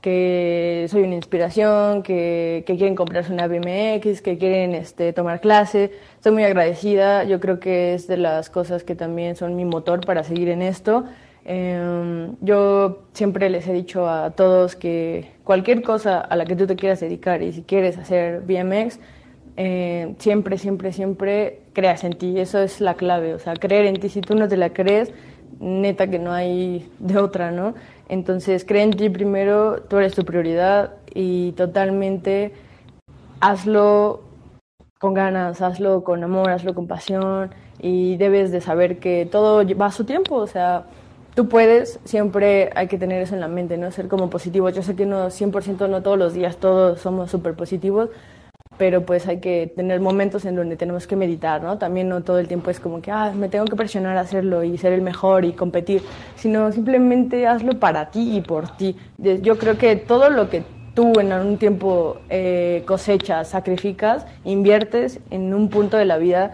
que 0.00 0.86
soy 0.88 1.02
una 1.02 1.14
inspiración, 1.14 2.02
que, 2.02 2.64
que, 2.66 2.76
quieren 2.76 2.94
comprarse 2.94 3.32
una 3.32 3.46
BMX, 3.46 4.22
que 4.22 4.38
quieren 4.38 4.74
este, 4.74 5.12
tomar 5.12 5.40
clase. 5.40 5.92
Estoy 6.16 6.32
muy 6.32 6.44
agradecida. 6.44 7.24
Yo 7.24 7.40
creo 7.40 7.60
que 7.60 7.94
es 7.94 8.06
de 8.06 8.16
las 8.16 8.50
cosas 8.50 8.82
que 8.84 8.94
también 8.94 9.36
son 9.36 9.56
mi 9.56 9.64
motor 9.64 10.04
para 10.04 10.24
seguir 10.24 10.48
en 10.48 10.62
esto. 10.62 11.04
Em, 11.44 12.36
yo 12.40 13.04
siempre 13.12 13.50
les 13.50 13.66
he 13.66 13.72
dicho 13.72 14.08
a 14.08 14.30
todos 14.30 14.76
que 14.76 15.32
cualquier 15.44 15.82
cosa 15.82 16.20
a 16.20 16.36
la 16.36 16.44
que 16.44 16.54
tú 16.54 16.66
te 16.66 16.76
quieras 16.76 17.00
dedicar 17.00 17.42
y 17.42 17.52
si 17.52 17.62
quieres 17.62 17.96
hacer 17.98 18.42
BMX, 18.42 19.00
eh, 19.56 20.14
siempre, 20.18 20.58
siempre, 20.58 20.92
siempre 20.92 21.60
creas 21.72 22.04
en 22.04 22.14
ti. 22.14 22.38
Eso 22.38 22.60
es 22.60 22.80
la 22.80 22.94
clave. 22.94 23.34
O 23.34 23.38
sea, 23.38 23.54
creer 23.54 23.86
en 23.86 24.00
ti. 24.00 24.08
Si 24.08 24.20
tú 24.20 24.34
no 24.34 24.48
te 24.48 24.56
la 24.56 24.70
crees, 24.70 25.12
neta 25.58 26.08
que 26.08 26.18
no 26.18 26.32
hay 26.32 26.88
de 26.98 27.18
otra, 27.18 27.50
¿no? 27.50 27.74
Entonces, 28.10 28.64
cree 28.64 28.82
en 28.82 28.90
ti 28.90 29.08
primero, 29.08 29.82
tú 29.82 29.98
eres 29.98 30.16
tu 30.16 30.24
prioridad 30.24 30.94
y 31.14 31.52
totalmente 31.52 32.52
hazlo 33.38 34.22
con 34.98 35.14
ganas, 35.14 35.62
hazlo 35.62 36.02
con 36.02 36.24
amor, 36.24 36.50
hazlo 36.50 36.74
con 36.74 36.88
pasión 36.88 37.54
y 37.78 38.16
debes 38.16 38.50
de 38.50 38.60
saber 38.60 38.98
que 38.98 39.28
todo 39.30 39.64
va 39.76 39.86
a 39.86 39.92
su 39.92 40.04
tiempo, 40.06 40.34
o 40.34 40.48
sea, 40.48 40.86
tú 41.36 41.48
puedes, 41.48 42.00
siempre 42.04 42.70
hay 42.74 42.88
que 42.88 42.98
tener 42.98 43.22
eso 43.22 43.34
en 43.36 43.40
la 43.40 43.46
mente, 43.46 43.76
¿no? 43.76 43.92
Ser 43.92 44.08
como 44.08 44.28
positivo. 44.28 44.68
Yo 44.70 44.82
sé 44.82 44.96
que 44.96 45.06
no 45.06 45.30
100% 45.30 45.88
no 45.88 46.02
todos 46.02 46.18
los 46.18 46.34
días 46.34 46.56
todos 46.56 47.00
somos 47.00 47.30
súper 47.30 47.54
positivos, 47.54 48.10
pero 48.80 49.04
pues 49.04 49.28
hay 49.28 49.40
que 49.40 49.70
tener 49.76 50.00
momentos 50.00 50.46
en 50.46 50.56
donde 50.56 50.74
tenemos 50.74 51.06
que 51.06 51.14
meditar, 51.14 51.62
¿no? 51.62 51.76
También 51.76 52.08
no 52.08 52.22
todo 52.22 52.38
el 52.38 52.48
tiempo 52.48 52.70
es 52.70 52.80
como 52.80 53.02
que, 53.02 53.10
ah, 53.10 53.30
me 53.36 53.50
tengo 53.50 53.66
que 53.66 53.76
presionar 53.76 54.16
a 54.16 54.22
hacerlo 54.22 54.64
y 54.64 54.78
ser 54.78 54.94
el 54.94 55.02
mejor 55.02 55.44
y 55.44 55.52
competir, 55.52 56.00
sino 56.34 56.72
simplemente 56.72 57.46
hazlo 57.46 57.78
para 57.78 58.10
ti 58.10 58.38
y 58.38 58.40
por 58.40 58.74
ti. 58.78 58.96
Yo 59.18 59.58
creo 59.58 59.76
que 59.76 59.96
todo 59.96 60.30
lo 60.30 60.48
que 60.48 60.62
tú 60.94 61.12
en 61.20 61.30
algún 61.30 61.58
tiempo 61.58 62.22
eh, 62.30 62.82
cosechas, 62.86 63.48
sacrificas, 63.48 64.24
inviertes 64.46 65.20
en 65.28 65.52
un 65.52 65.68
punto 65.68 65.98
de 65.98 66.06
la 66.06 66.16
vida, 66.16 66.52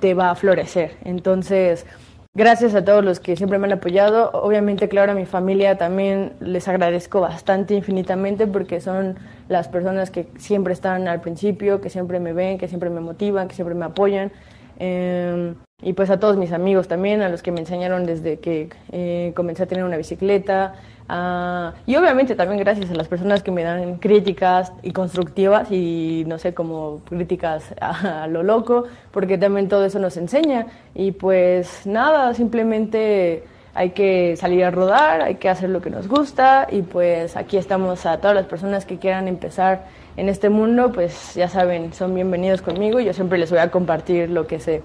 te 0.00 0.14
va 0.14 0.32
a 0.32 0.34
florecer. 0.34 0.96
Entonces, 1.04 1.86
Gracias 2.32 2.76
a 2.76 2.84
todos 2.84 3.04
los 3.04 3.18
que 3.18 3.34
siempre 3.34 3.58
me 3.58 3.66
han 3.66 3.72
apoyado. 3.72 4.30
Obviamente, 4.32 4.88
claro, 4.88 5.10
a 5.12 5.14
mi 5.16 5.26
familia 5.26 5.76
también 5.78 6.34
les 6.38 6.68
agradezco 6.68 7.20
bastante, 7.20 7.74
infinitamente, 7.74 8.46
porque 8.46 8.80
son 8.80 9.16
las 9.48 9.66
personas 9.66 10.12
que 10.12 10.28
siempre 10.38 10.72
están 10.72 11.08
al 11.08 11.20
principio, 11.20 11.80
que 11.80 11.90
siempre 11.90 12.20
me 12.20 12.32
ven, 12.32 12.56
que 12.56 12.68
siempre 12.68 12.88
me 12.88 13.00
motivan, 13.00 13.48
que 13.48 13.56
siempre 13.56 13.74
me 13.74 13.84
apoyan. 13.84 14.30
Em, 14.78 15.56
y 15.82 15.92
pues 15.94 16.08
a 16.08 16.20
todos 16.20 16.36
mis 16.36 16.52
amigos 16.52 16.86
también, 16.86 17.20
a 17.20 17.28
los 17.28 17.42
que 17.42 17.50
me 17.50 17.60
enseñaron 17.60 18.06
desde 18.06 18.38
que 18.38 18.68
eh, 18.92 19.32
comencé 19.34 19.64
a 19.64 19.66
tener 19.66 19.84
una 19.84 19.96
bicicleta, 19.96 20.74
Ah, 21.12 21.74
y 21.86 21.96
obviamente 21.96 22.36
también 22.36 22.60
gracias 22.60 22.88
a 22.88 22.94
las 22.94 23.08
personas 23.08 23.42
que 23.42 23.50
me 23.50 23.64
dan 23.64 23.96
críticas 23.96 24.72
y 24.80 24.92
constructivas 24.92 25.68
y 25.72 26.22
no 26.28 26.38
sé, 26.38 26.54
como 26.54 27.00
críticas 27.04 27.74
a, 27.80 28.28
lo 28.28 28.44
loco, 28.44 28.84
porque 29.10 29.36
también 29.36 29.68
todo 29.68 29.84
eso 29.84 29.98
nos 29.98 30.16
enseña. 30.16 30.66
Y 30.94 31.10
pues 31.10 31.84
nada, 31.84 32.32
simplemente 32.34 33.42
hay 33.74 33.90
que 33.90 34.36
salir 34.36 34.64
a 34.64 34.70
rodar, 34.70 35.22
hay 35.22 35.34
que 35.34 35.48
hacer 35.48 35.70
lo 35.70 35.82
que 35.82 35.90
nos 35.90 36.06
gusta 36.06 36.68
y 36.70 36.82
pues 36.82 37.36
aquí 37.36 37.56
estamos 37.56 38.06
a 38.06 38.18
todas 38.18 38.36
las 38.36 38.46
personas 38.46 38.86
que 38.86 38.98
quieran 38.98 39.26
empezar 39.26 39.86
en 40.16 40.28
este 40.28 40.48
mundo, 40.48 40.92
pues 40.92 41.34
ya 41.34 41.48
saben, 41.48 41.92
son 41.92 42.14
bienvenidos 42.14 42.62
conmigo 42.62 43.00
y 43.00 43.06
yo 43.06 43.12
siempre 43.14 43.36
les 43.36 43.50
voy 43.50 43.58
a 43.58 43.72
compartir 43.72 44.30
lo 44.30 44.46
que 44.46 44.60
sé. 44.60 44.82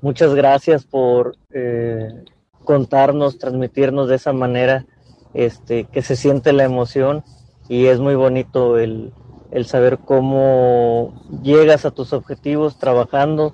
Muchas 0.00 0.32
gracias 0.34 0.84
por 0.84 1.36
eh, 1.52 2.24
contarnos, 2.62 3.38
transmitirnos 3.38 4.08
de 4.08 4.14
esa 4.14 4.32
manera 4.32 4.86
este, 5.34 5.84
que 5.84 6.02
se 6.02 6.14
siente 6.14 6.52
la 6.52 6.62
emoción 6.62 7.24
y 7.68 7.86
es 7.86 7.98
muy 7.98 8.14
bonito 8.14 8.78
el, 8.78 9.12
el 9.50 9.66
saber 9.66 9.98
cómo 9.98 11.20
llegas 11.42 11.84
a 11.84 11.90
tus 11.90 12.12
objetivos 12.12 12.78
trabajando, 12.78 13.52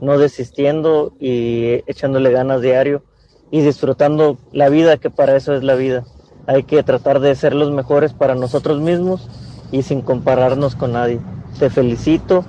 no 0.00 0.16
desistiendo 0.16 1.12
y 1.20 1.82
echándole 1.86 2.30
ganas 2.30 2.62
diario 2.62 3.02
y 3.50 3.60
disfrutando 3.60 4.38
la 4.50 4.70
vida, 4.70 4.96
que 4.96 5.10
para 5.10 5.36
eso 5.36 5.54
es 5.54 5.62
la 5.62 5.74
vida. 5.74 6.04
Hay 6.46 6.62
que 6.62 6.82
tratar 6.82 7.20
de 7.20 7.34
ser 7.34 7.54
los 7.54 7.70
mejores 7.70 8.14
para 8.14 8.34
nosotros 8.34 8.80
mismos 8.80 9.28
y 9.70 9.82
sin 9.82 10.00
compararnos 10.00 10.74
con 10.74 10.92
nadie. 10.92 11.20
Te 11.58 11.68
felicito 11.68 12.46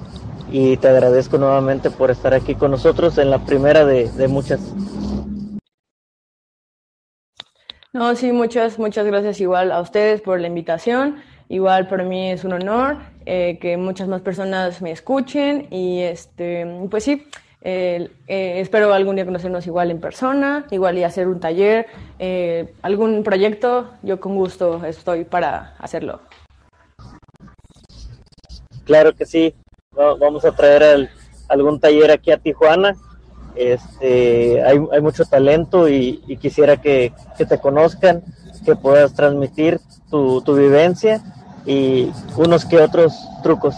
y 0.53 0.77
te 0.77 0.87
agradezco 0.87 1.39
nuevamente 1.39 1.89
por 1.89 2.11
estar 2.11 2.35
aquí 2.35 2.53
con 2.53 2.69
nosotros 2.69 3.17
en 3.17 3.31
la 3.31 3.39
primera 3.39 3.85
de, 3.85 4.07
de 4.11 4.27
muchas. 4.27 4.61
No, 7.91 8.15
sí, 8.15 8.31
muchas, 8.31 8.77
muchas 8.77 9.05
gracias 9.07 9.41
igual 9.41 9.71
a 9.71 9.81
ustedes 9.81 10.21
por 10.21 10.39
la 10.39 10.47
invitación. 10.47 11.17
Igual 11.49 11.87
para 11.87 12.03
mí 12.03 12.31
es 12.31 12.43
un 12.43 12.53
honor 12.53 12.97
eh, 13.25 13.57
que 13.59 13.77
muchas 13.77 14.07
más 14.07 14.21
personas 14.21 14.79
me 14.83 14.91
escuchen 14.91 15.67
y 15.71 16.01
este, 16.01 16.67
pues 16.89 17.03
sí, 17.03 17.27
eh, 17.61 18.09
espero 18.27 18.93
algún 18.93 19.15
día 19.15 19.25
conocernos 19.25 19.65
igual 19.65 19.89
en 19.89 19.99
persona, 19.99 20.67
igual 20.69 20.99
y 20.99 21.03
hacer 21.03 21.27
un 21.27 21.39
taller, 21.39 21.87
eh, 22.19 22.75
algún 22.83 23.23
proyecto, 23.23 23.89
yo 24.03 24.19
con 24.19 24.35
gusto 24.35 24.85
estoy 24.85 25.23
para 25.23 25.75
hacerlo. 25.79 26.21
Claro 28.85 29.13
que 29.13 29.25
sí, 29.25 29.55
vamos 29.95 30.45
a 30.45 30.51
traer 30.51 31.09
algún 31.47 31.79
taller 31.79 32.11
aquí 32.11 32.31
a 32.31 32.37
Tijuana. 32.37 32.95
Este, 33.55 34.63
hay, 34.63 34.79
hay 34.91 35.01
mucho 35.01 35.25
talento 35.25 35.87
y, 35.87 36.17
quisiera 36.41 36.77
que, 36.77 37.13
que, 37.37 37.45
te 37.45 37.59
conozcan, 37.59 38.23
que 38.65 38.75
puedas 38.75 39.13
transmitir 39.13 39.79
tu, 40.09 40.41
tu 40.41 40.55
vivencia 40.55 41.21
y 41.65 42.11
unos 42.35 42.65
que 42.65 42.77
otros 42.77 43.13
trucos. 43.43 43.75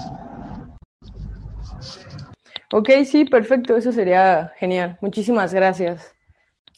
Ok, 2.71 2.89
sí, 3.05 3.25
perfecto, 3.25 3.77
eso 3.77 3.91
sería 3.91 4.51
genial. 4.57 4.97
Muchísimas 5.01 5.53
gracias. 5.53 6.14